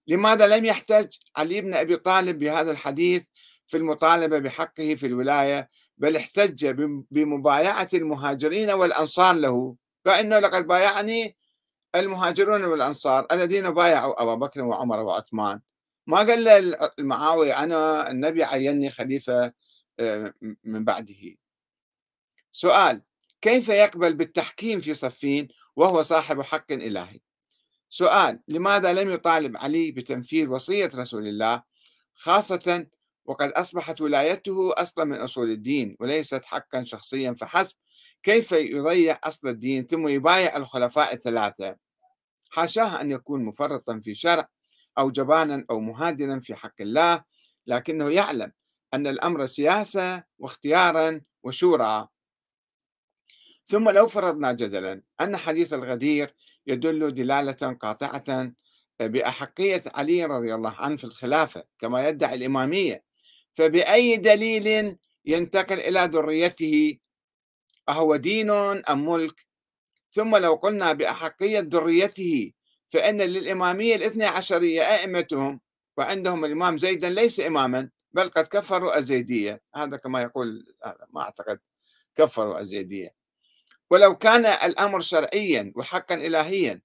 لماذا 0.07 0.47
لم 0.47 0.65
يحتج 0.65 1.07
علي 1.37 1.61
بن 1.61 1.73
أبي 1.73 1.97
طالب 1.97 2.39
بهذا 2.39 2.71
الحديث 2.71 3.27
في 3.67 3.77
المطالبة 3.77 4.39
بحقه 4.39 4.95
في 4.95 5.05
الولاية 5.05 5.69
بل 5.97 6.15
احتج 6.15 6.67
بمبايعة 7.11 7.89
المهاجرين 7.93 8.69
والأنصار 8.69 9.35
له. 9.35 9.75
فإنه 10.05 10.39
لقد 10.39 10.67
بايعني 10.67 11.37
المهاجرون 11.95 12.63
والأنصار 12.63 13.27
الذين 13.31 13.71
بايعوا 13.71 14.21
أبا 14.23 14.35
بكر 14.35 14.61
وعمر 14.61 14.99
وعثمان. 14.99 15.61
ما 16.07 16.17
قال 16.17 16.75
المعاوية 16.99 17.63
أنا 17.63 18.11
النبي 18.11 18.43
عيني 18.43 18.89
خليفة 18.89 19.53
آه، 19.99 20.33
من 20.63 20.85
بعده. 20.85 21.35
سؤال 22.51 23.01
كيف 23.41 23.69
يقبل 23.69 24.13
بالتحكيم 24.13 24.79
في 24.79 24.93
صفين 24.93 25.47
وهو 25.75 26.01
صاحب 26.01 26.41
حق 26.41 26.71
إلهي؟ 26.71 27.19
سؤال 27.89 28.39
لماذا 28.47 28.93
لم 28.93 29.11
يطالب 29.13 29.57
علي 29.57 29.91
بتنفيذ 29.91 30.47
وصية 30.47 30.89
رسول 30.95 31.27
الله 31.27 31.63
خاصة 32.15 32.87
وقد 33.27 33.49
أصبحت 33.49 34.01
ولايته 34.01 34.73
أصلا 34.73 35.05
من 35.05 35.17
أصول 35.17 35.51
الدين 35.51 35.97
وليست 35.99 36.45
حقا 36.45 36.83
شخصيا 36.83 37.33
فحسب 37.33 37.75
كيف 38.23 38.51
يضيع 38.51 39.19
أصل 39.23 39.47
الدين 39.47 39.87
ثم 39.87 40.07
يبايع 40.07 40.57
الخلفاء 40.57 41.13
الثلاثة. 41.13 41.75
حاشاه 42.49 43.01
أن 43.01 43.11
يكون 43.11 43.43
مفرطا 43.45 43.99
في 44.03 44.13
شرع 44.13 44.49
أو 44.97 45.11
جبانا 45.11 45.65
أو 45.69 45.79
مهادنا 45.79 46.39
في 46.39 46.55
حق 46.55 46.81
الله 46.81 47.23
لكنه 47.67 48.09
يعلم 48.09 48.51
أن 48.93 49.07
الأمر 49.07 49.45
سياسة 49.45 50.23
واختيارا 50.39 51.21
وشورى. 51.43 52.07
ثم 53.65 53.89
لو 53.89 54.07
فرضنا 54.07 54.51
جدلا 54.51 55.01
أن 55.21 55.37
حديث 55.37 55.73
الغدير 55.73 56.35
يدل 56.67 57.13
دلالة 57.13 57.73
قاطعة 57.73 58.51
بأحقية 58.99 59.81
علي 59.95 60.25
رضي 60.25 60.55
الله 60.55 60.75
عنه 60.75 60.97
في 60.97 61.03
الخلافة 61.03 61.63
كما 61.79 62.07
يدعي 62.09 62.35
الإمامية 62.35 63.06
فبأي 63.57 64.17
دليل 64.17 64.97
ينتقل 65.25 65.79
إلى 65.79 65.99
ذريته؟ 65.99 66.97
أهو 67.89 68.15
دين 68.15 68.49
أم 68.89 69.09
ملك؟ 69.09 69.45
ثم 70.09 70.35
لو 70.35 70.53
قلنا 70.53 70.93
بأحقية 70.93 71.59
ذريته 71.59 72.51
فإن 72.89 73.21
للإمامية 73.21 73.95
الاثنى 73.95 74.25
عشرية 74.25 74.81
أئمتهم 74.81 75.59
وعندهم 75.97 76.45
الإمام 76.45 76.77
زيدا 76.77 77.09
ليس 77.09 77.39
إماما 77.39 77.89
بل 78.11 78.29
قد 78.29 78.47
كفروا 78.47 78.97
الزيدية. 78.97 79.61
هذا 79.75 79.97
كما 79.97 80.21
يقول 80.21 80.75
ما 81.13 81.21
أعتقد 81.21 81.59
كفروا 82.15 82.59
الزيدية. 82.59 83.15
ولو 83.89 84.17
كان 84.17 84.45
الأمر 84.45 85.01
شرعيا 85.01 85.73
وحقا 85.75 86.15
إلهيا 86.15 86.81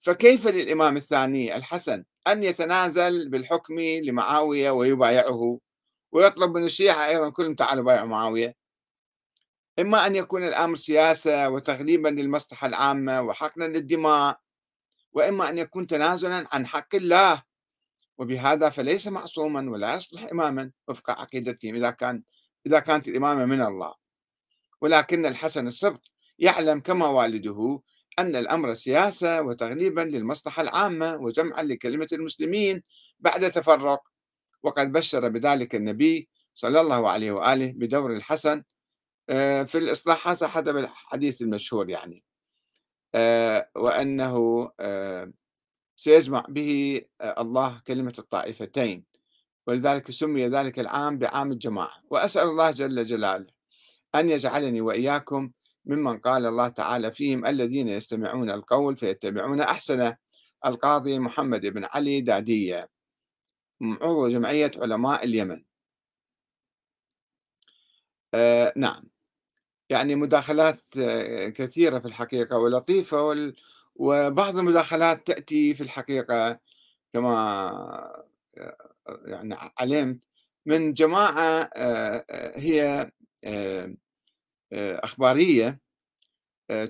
فكيف 0.00 0.46
للإمام 0.46 0.96
الثاني 0.96 1.56
الحسن 1.56 2.04
أن 2.26 2.44
يتنازل 2.44 3.28
بالحكم 3.28 3.80
لمعاوية 3.80 4.70
ويبايعه؟ 4.70 5.58
ويطلب 6.12 6.56
من 6.56 6.64
الشيعة 6.64 7.06
أيضا 7.06 7.30
كلهم 7.30 7.54
تعالوا 7.54 7.84
بايعوا 7.84 8.08
معاوية. 8.08 8.56
إما 9.78 10.06
أن 10.06 10.16
يكون 10.16 10.44
الأمر 10.44 10.76
سياسة 10.76 11.48
وتغليبا 11.48 12.08
للمصلحة 12.08 12.66
العامة 12.66 13.20
وحقنا 13.22 13.64
للدماء 13.64 14.40
وإما 15.12 15.48
أن 15.48 15.58
يكون 15.58 15.86
تنازلا 15.86 16.46
عن 16.52 16.66
حق 16.66 16.94
الله. 16.94 17.42
وبهذا 18.18 18.70
فليس 18.70 19.08
معصوما 19.08 19.70
ولا 19.70 19.94
يصلح 19.94 20.22
إماما. 20.22 20.70
وفق 20.88 21.10
عقيدتهم 21.10 21.74
إذا 21.74 21.90
كان 21.90 22.22
إذا 22.66 22.78
كانت 22.78 23.08
الإمامة 23.08 23.44
من 23.44 23.62
الله. 23.62 23.94
ولكن 24.80 25.26
الحسن 25.26 25.66
السبط 25.66 26.10
يعلم 26.38 26.80
كما 26.80 27.06
والده 27.06 27.82
أن 28.18 28.36
الأمر 28.36 28.74
سياسة 28.74 29.42
وتغليبا 29.42 30.00
للمصلحة 30.00 30.62
العامة 30.62 31.16
وجمعا 31.16 31.62
لكلمة 31.62 32.08
المسلمين 32.12 32.82
بعد 33.18 33.50
تفرق. 33.50 34.11
وقد 34.62 34.92
بشر 34.92 35.28
بذلك 35.28 35.74
النبي 35.74 36.28
صلى 36.54 36.80
الله 36.80 37.10
عليه 37.10 37.32
وآله 37.32 37.72
بدور 37.72 38.12
الحسن 38.16 38.62
آه، 39.30 39.62
في 39.62 39.78
الإصلاحات 39.78 40.44
حسب 40.44 40.76
الحديث 40.76 41.42
المشهور 41.42 41.90
يعني 41.90 42.24
آه، 43.14 43.68
وأنه 43.76 44.70
آه، 44.80 45.32
سيجمع 45.96 46.44
به 46.48 47.00
الله 47.22 47.82
كلمة 47.86 48.14
الطائفتين 48.18 49.04
ولذلك 49.66 50.10
سمي 50.10 50.48
ذلك 50.48 50.78
العام 50.78 51.18
بعام 51.18 51.52
الجماعة. 51.52 52.02
وأسأل 52.10 52.42
الله 52.42 52.70
جل 52.70 53.04
جلاله 53.04 53.46
أن 54.14 54.28
يجعلني 54.28 54.80
وإياكم 54.80 55.50
ممن 55.86 56.18
قال 56.18 56.46
الله 56.46 56.68
تعالى 56.68 57.12
فيهم 57.12 57.46
الذين 57.46 57.88
يستمعون 57.88 58.50
القول 58.50 58.96
فيتبعون 58.96 59.60
أحسنه 59.60 60.16
القاضي 60.66 61.18
محمد 61.18 61.66
بن 61.66 61.84
علي 61.84 62.20
دادية. 62.20 62.88
عضو 63.82 64.28
جمعية 64.28 64.70
علماء 64.76 65.24
اليمن. 65.24 65.64
آه 68.34 68.72
نعم. 68.76 69.12
يعني 69.90 70.14
مداخلات 70.14 70.98
آه، 70.98 71.48
كثيرة 71.48 71.98
في 71.98 72.06
الحقيقة 72.06 72.58
ولطيفة 72.58 73.22
وال... 73.22 73.56
وبعض 73.96 74.56
المداخلات 74.58 75.26
تأتي 75.26 75.74
في 75.74 75.82
الحقيقة 75.82 76.60
كما 77.14 77.32
آه، 78.58 78.76
يعني 79.26 79.56
علمت 79.78 80.24
من 80.66 80.92
جماعة 80.94 81.70
آه، 81.76 82.24
هي 82.58 83.10
أخبارية 84.74 85.80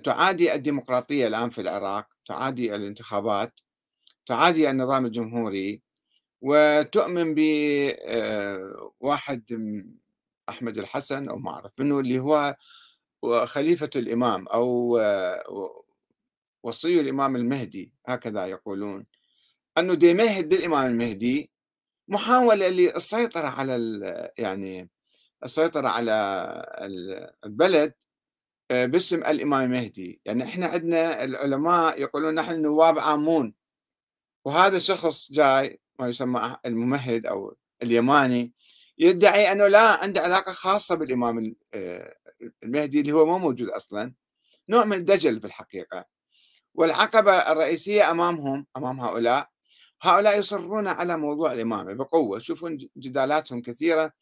تعادي 0.05 0.55
الديمقراطية 0.55 1.27
الآن 1.27 1.51
في 1.51 1.61
العراق 1.61 2.07
تعادي 2.27 2.75
الانتخابات 2.77 3.61
تعادي 4.27 4.71
النظام 4.71 5.07
الجمهوري 5.07 5.83
وتؤمن 6.43 7.35
بواحد 9.01 9.45
أحمد 10.49 10.79
الحسن 10.79 11.29
أو 11.29 11.37
ما 11.39 11.51
أعرف 11.51 11.73
منه 11.79 12.01
اللي 12.01 12.19
هو 12.19 12.57
خليفة 13.45 13.91
الإمام 13.97 14.49
أو 14.49 14.99
وصي 16.63 17.01
الإمام 17.01 17.37
المهدي 17.37 17.93
هكذا 18.07 18.47
يقولون. 18.47 19.07
أنه 19.79 19.95
دي 19.95 20.15
مهد 20.15 20.55
للإمام 20.55 20.87
المهدي 20.87 21.51
محاولة 22.09 22.69
للسيطرة 22.69 23.49
على 23.49 23.75
يعني 24.39 24.91
السيطرة 25.45 25.89
على 25.89 26.13
البلد 27.45 27.95
آه، 28.71 28.87
باسم 28.87 29.17
الإمام 29.25 29.63
المهدي. 29.65 30.21
يعني 30.25 30.45
إحنا 30.45 30.67
عندنا 30.67 31.25
العلماء 31.25 32.01
يقولون 32.01 32.35
نحن 32.35 32.63
نواب 32.63 32.99
عامون 32.99 33.55
وهذا 34.45 34.77
الشخص 34.77 35.33
جاي 35.33 35.82
ما 35.99 36.09
يسمى 36.09 36.57
الممهد 36.67 37.27
أو 37.27 37.57
اليماني 37.83 38.53
يدعي 38.99 39.53
أنه 39.53 39.69
لا 39.69 40.03
عنده 40.03 40.21
علاقة 40.21 40.53
خاصة 40.53 40.95
بالإمام 40.95 41.55
آه، 41.75 42.17
المهدي 42.63 43.01
اللي 43.01 43.13
هو 43.13 43.27
مو 43.27 43.39
موجود 43.39 43.69
أصلا 43.69 44.15
نوع 44.69 44.85
من 44.85 44.97
الدجل 44.97 45.41
في 45.41 45.47
الحقيقة. 45.47 46.05
والعقبة 46.75 47.33
الرئيسية 47.33 48.11
أمامهم 48.11 48.67
أمام 48.77 49.01
هؤلاء 49.01 49.51
هؤلاء 50.03 50.39
يصرون 50.39 50.87
على 50.89 51.17
موضوع 51.17 51.53
الإمامة 51.53 51.95
بقوة. 51.95 52.39
شوفون 52.39 52.79
جدالاتهم 52.97 53.63
كثيرة 53.63 54.13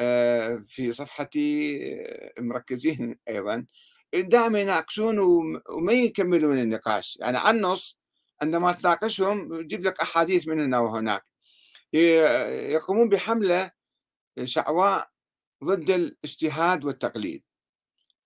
آه، 0.00 0.64
في 0.66 0.92
صفحتي 0.92 1.78
آه، 1.94 2.40
مركزين 2.40 3.18
أيضا. 3.28 3.66
دائما 4.14 4.60
يناقشون 4.60 5.18
وما 5.18 5.92
يكملون 5.92 6.58
النقاش. 6.58 7.18
يعني 7.20 7.38
عن 7.38 7.56
النص 7.56 7.97
عندما 8.42 8.72
تناقشهم 8.72 9.54
يجيب 9.54 9.84
لك 9.84 10.00
أحاديث 10.00 10.48
من 10.48 10.60
هنا 10.60 10.78
وهناك. 10.78 11.24
يقومون 12.72 13.08
بحملة 13.08 13.70
شعواء 14.44 15.08
ضد 15.64 15.90
الاجتهاد 15.90 16.84
والتقليد. 16.84 17.44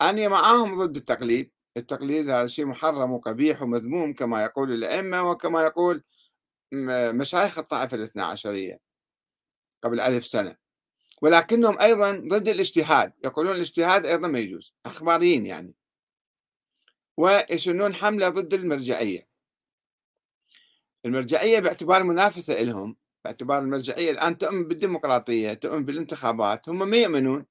أنا 0.00 0.28
معاهم 0.28 0.84
ضد 0.84 0.96
التقليد. 0.96 1.52
التقليد 1.76 2.30
هذا 2.30 2.46
شيء 2.46 2.64
محرم 2.64 3.12
وقبيح 3.12 3.62
ومذموم 3.62 4.12
كما 4.12 4.42
يقول 4.42 4.72
الأئمة 4.72 5.30
وكما 5.30 5.62
يقول 5.62 6.04
مشايخ 7.12 7.58
الطائفة 7.58 7.96
الاثنى 7.96 8.22
عشرية 8.22 8.80
قبل 9.82 10.00
ألف 10.00 10.26
سنة. 10.26 10.56
ولكنهم 11.22 11.80
أيضا 11.80 12.10
ضد 12.12 12.48
الاجتهاد. 12.48 13.12
يقولون 13.24 13.56
الاجتهاد 13.56 14.06
أيضا 14.06 14.28
ما 14.28 14.38
يجوز. 14.38 14.74
أخباريين 14.86 15.46
يعني. 15.46 15.74
ويشنون 17.16 17.94
حملة 17.94 18.28
ضد 18.28 18.54
المرجعية. 18.54 19.31
المرجعية 21.06 21.60
باعتبار 21.60 22.02
منافسة 22.02 22.62
لهم 22.62 22.96
باعتبار 23.24 23.58
المرجعية 23.58 24.10
الآن 24.10 24.38
تؤمن 24.38 24.68
بالديمقراطية 24.68 25.52
تؤمن 25.54 25.84
بالانتخابات 25.84 26.68
هم 26.68 26.88
ما 26.88 26.96
يؤمنون. 26.96 27.46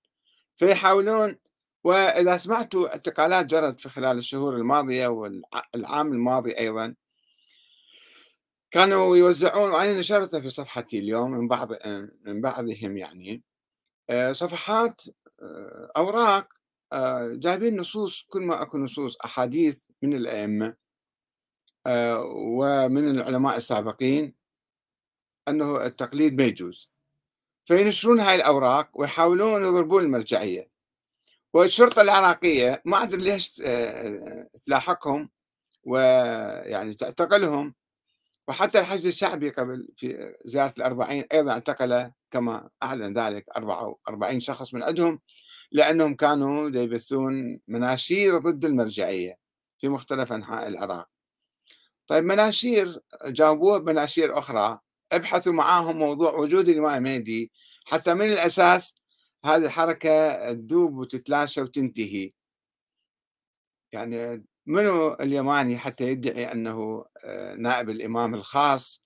فيحاولون 0.56 1.36
وإذا 1.84 2.38
سمعتوا 2.38 2.90
اعتقالات 2.90 3.46
جرت 3.46 3.82
في 3.82 3.90
خلال 3.90 4.18
الشهور 4.18 4.56
الماضية 4.56 5.08
والعام 5.08 6.14
الماضي 6.14 6.58
أيضا 6.58 6.96
كانوا 8.72 9.18
يوزعون 9.18 9.72
وأنا 9.72 10.00
نشرتها 10.00 10.40
في 10.40 10.50
صفحتي 10.50 11.00
اليوم 11.00 11.32
من 11.32 11.48
بعض 11.48 11.70
من 12.26 12.42
بعضهم 12.42 12.98
يعني. 12.98 13.44
آه، 14.10 14.32
صفحات 14.32 15.02
آه، 15.42 15.92
أوراق 15.98 16.48
آه، 16.94 17.28
جايبين 17.34 17.78
نصوص 17.78 18.26
كل 18.30 18.42
ما 18.42 18.62
أكو 18.62 18.78
نصوص 18.78 19.18
أحاديث 19.26 19.80
من 20.02 20.14
الأئمة. 20.14 20.76
ومن 21.88 23.10
العلماء 23.10 23.58
السابقين 23.58 24.34
أنه 25.48 25.86
التقليد 25.86 26.38
ما 26.38 26.44
يجوز. 26.44 26.92
فينشرون 27.66 28.20
هاي 28.20 28.36
الأوراق 28.36 28.90
ويحاولون 28.94 29.62
يضربون 29.62 30.04
المرجعية. 30.04 30.72
والشرطة 31.54 32.02
العراقية 32.02 32.82
ما 32.86 33.04
أدري 33.04 33.24
ليش 33.24 33.62
آه، 33.66 34.50
تلاحقهم 34.66 35.30
ويعني 35.84 36.94
تعتقلهم. 36.94 37.76
وحتى 38.48 38.80
الحشد 38.80 39.06
الشعبي 39.06 39.50
قبل 39.50 39.90
في 39.98 40.34
زيارة 40.46 40.74
الأربعين 40.78 41.24
أيضا 41.34 41.52
اعتقل 41.52 42.12
كما 42.32 42.70
أعلن 42.84 43.14
ذلك 43.18 43.46
44 43.58 44.40
شخص 44.40 44.74
من 44.74 44.84
عندهم 44.84 45.20
لأنهم 45.72 46.16
كانوا 46.16 46.70
يبثون 46.70 47.60
مناشير 47.68 48.38
ضد 48.38 48.66
المرجعية 48.66 49.38
في 49.80 49.90
مختلف 49.90 50.34
أنحاء 50.34 50.68
العراق. 50.68 51.11
طيب 52.12 52.24
مناشير 52.24 53.00
جاوبوه 53.26 53.78
بمناشير 53.78 54.38
أخرى 54.38 54.80
ابحثوا 55.12 55.54
معاهم 55.54 55.98
موضوع 55.98 56.34
وجود 56.34 56.70
الإمام 56.70 57.06
المهدي 57.06 57.52
حتى 57.86 58.14
من 58.14 58.26
الأساس 58.26 58.96
هذه 59.46 59.66
الحركة 59.66 60.54
تذوب 60.54 60.98
وتتلاشى 60.98 61.62
وتنتهي. 61.62 62.32
يعني 63.92 64.46
منو 64.66 65.14
اليماني 65.14 65.78
حتى 65.78 66.04
يدعي 66.08 66.52
أنه 66.52 67.06
آه، 67.26 67.56
نائب 67.56 67.90
الإمام 67.90 68.36
الخاص 68.36 69.04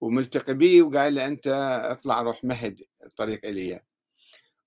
وملتقي 0.00 0.54
به 0.54 0.82
وقال 0.82 1.14
له 1.14 1.26
أنت 1.26 1.46
اطلع 1.84 2.22
روح 2.22 2.44
مهد 2.44 2.82
الطريق 3.06 3.46
إلي. 3.46 3.80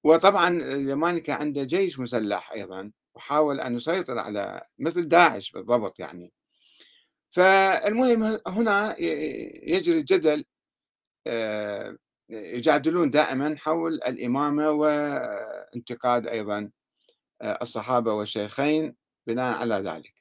وطبعا 0.04 0.50
اليماني 0.50 1.20
كان 1.22 1.38
عنده 1.38 1.64
جيش 1.64 2.00
مسلح 2.00 2.52
أيضا 2.52 2.92
وحاول 3.16 3.60
أن 3.60 3.76
يسيطر 3.76 4.20
على 4.20 4.62
مثل 4.80 5.08
داعش 5.08 5.52
بالضبط 5.52 6.00
يعني. 6.00 6.32
فالمهم 7.32 8.40
هنا 8.48 8.96
يجري 9.00 10.02
جدل 10.04 10.46
آه، 11.28 11.98
يجادلون 12.30 13.10
دائما 13.12 13.56
حول 13.58 13.94
الإمامة 13.94 14.70
وانتقاد 14.70 16.28
أيضا 16.28 16.72
آه، 17.42 17.60
الصحابة 17.62 18.14
والشيخين 18.14 18.96
بناء 19.28 19.58
على 19.58 19.76
ذلك. 19.76 20.14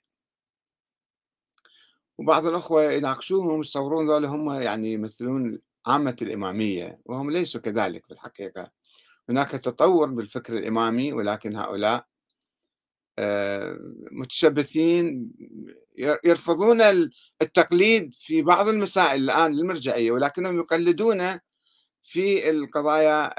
وبعض 2.19 2.47
الأخوة 2.47 2.83
يناقشوهم 2.93 3.61
يتصورون 3.61 4.11
ذولا 4.11 4.29
هم 4.29 4.53
يعني 4.63 4.93
يمثلون 4.93 5.59
عامة 5.87 6.17
الإمامية 6.23 7.01
وهم 7.05 7.31
ليسوا 7.31 7.61
كذلك 7.61 8.07
في 8.07 8.13
الحقيقة. 8.13 8.71
هناك 9.29 9.49
تطور 9.51 10.07
بالفكر 10.11 10.59
الإمامي 10.59 11.13
ولكن 11.13 11.57
هؤلاء 11.57 12.07
متشبثين 14.13 15.33
يرفضون 16.25 16.81
التقليد 17.43 18.15
في 18.15 18.43
بعض 18.43 18.69
المسائل 18.69 19.25
الآن 19.25 19.53
للمرجعية 19.53 20.11
ولكنهم 20.11 20.59
يقلدون 20.59 21.39
في 22.03 22.51
القضايا 22.51 23.35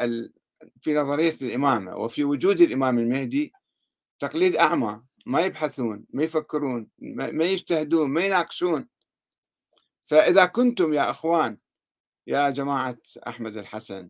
في 0.82 0.94
نظرية 0.96 1.36
الإمامة 1.42 1.96
وفي 1.96 2.24
وجود 2.24 2.62
الإمام 2.62 3.00
المهدي 3.00 3.54
تقليد 4.20 4.56
أعمى. 4.56 5.02
ما 5.26 5.42
يبحثون 5.42 6.06
ما 6.14 6.24
يفكرون 6.24 6.88
ما 7.00 7.44
يجتهدون 7.44 8.10
ما 8.10 8.22
يناقشون. 8.22 8.88
فإذا 10.06 10.46
كنتم 10.46 10.94
يا 10.94 11.10
أخوان 11.10 11.58
يا 12.28 12.50
جماعة 12.50 12.98
أحمد 13.28 13.58
الحسن 13.58 14.10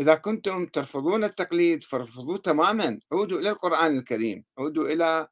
إذا 0.00 0.14
كنتم 0.14 0.66
ترفضون 0.66 1.24
التقليد 1.24 1.84
فارفضوه 1.84 2.38
تماما. 2.38 3.00
عودوا 3.12 3.38
إلى 3.38 3.50
القرآن 3.50 3.98
الكريم. 3.98 4.44
عودوا 4.58 4.88
إلى 4.88 5.28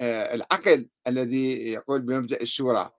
آه، 0.00 0.34
العقل 0.34 0.88
الذي 1.06 1.72
يقول 1.72 2.02
بمبدأ 2.02 2.40
الشورى. 2.40 2.90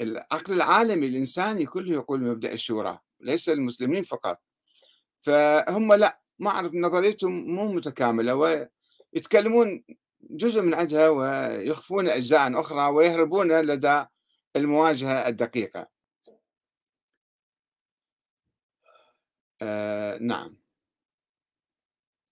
العقل 0.00 0.52
العالمي 0.52 1.06
الإنساني 1.06 1.66
كله 1.66 1.92
يقول 1.92 2.20
بمبدأ 2.20 2.52
الشورى 2.52 2.98
ليس 3.20 3.48
المسلمين 3.48 4.04
فقط. 4.04 4.40
فهم 5.20 5.94
لا 5.94 6.20
ما 6.38 6.50
أعرف 6.50 6.74
نظريتهم 6.74 7.44
مو 7.54 7.72
متكاملة 7.72 8.34
ويتكلمون 9.14 9.84
جزء 10.22 10.62
من 10.62 10.74
عندها 10.74 11.08
ويخفون 11.08 12.08
أجزاء 12.08 12.60
أخرى 12.60 12.86
ويهربون 12.86 13.60
لدى 13.60 14.04
المواجهة 14.56 15.28
الدقيقة. 15.28 15.99
آه 19.62 20.18
نعم. 20.18 20.56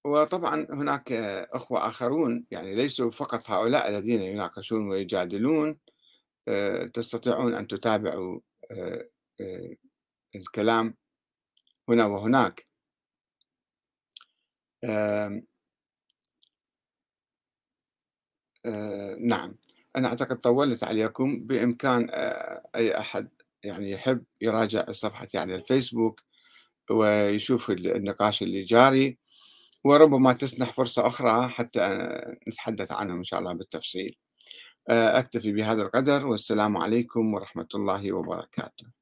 وطبعا 0.04 0.66
هناك 0.70 1.12
أخوة 1.52 1.88
آخرون 1.88 2.46
يعني 2.50 2.74
ليسوا 2.74 3.10
فقط 3.10 3.50
هؤلاء 3.50 3.88
الذين 3.88 4.22
يناقشون 4.22 4.88
ويجادلون 4.90 5.78
آه 6.48 6.84
تستطيعون 6.84 7.54
أن 7.54 7.66
تتابعوا 7.68 8.40
آه 8.70 9.08
الكلام 10.36 10.94
هنا 11.88 12.06
وهناك. 12.06 12.66
نعم. 19.20 19.56
أنا 19.96 20.08
أعتقد 20.08 20.38
طولت 20.38 20.84
عليكم. 20.84 21.40
بإمكان 21.46 22.10
أي 22.74 22.98
أحد 22.98 23.28
يعني 23.64 23.90
يحب 23.90 24.24
يراجع 24.40 24.92
صفحتي 24.92 25.38
على 25.38 25.54
الفيسبوك 25.54 26.22
ويشوف 26.90 27.70
النقاش 27.70 28.42
اللي 28.42 28.62
جاري 28.64 29.18
وربما 29.84 30.32
تسنح 30.32 30.72
فرصة 30.72 31.06
أخرى 31.06 31.48
حتى 31.48 32.08
نتحدث 32.48 32.92
عنهم 32.92 33.18
إن 33.18 33.24
شاء 33.24 33.40
الله 33.40 33.54
بالتفصيل. 33.54 34.16
آه، 34.90 35.18
أكتفي 35.18 35.52
بهذا 35.52 35.82
القدر 35.82 36.26
والسلام 36.26 36.76
عليكم 36.76 37.34
ورحمة 37.34 37.68
الله 37.74 38.12
وبركاته. 38.12 38.97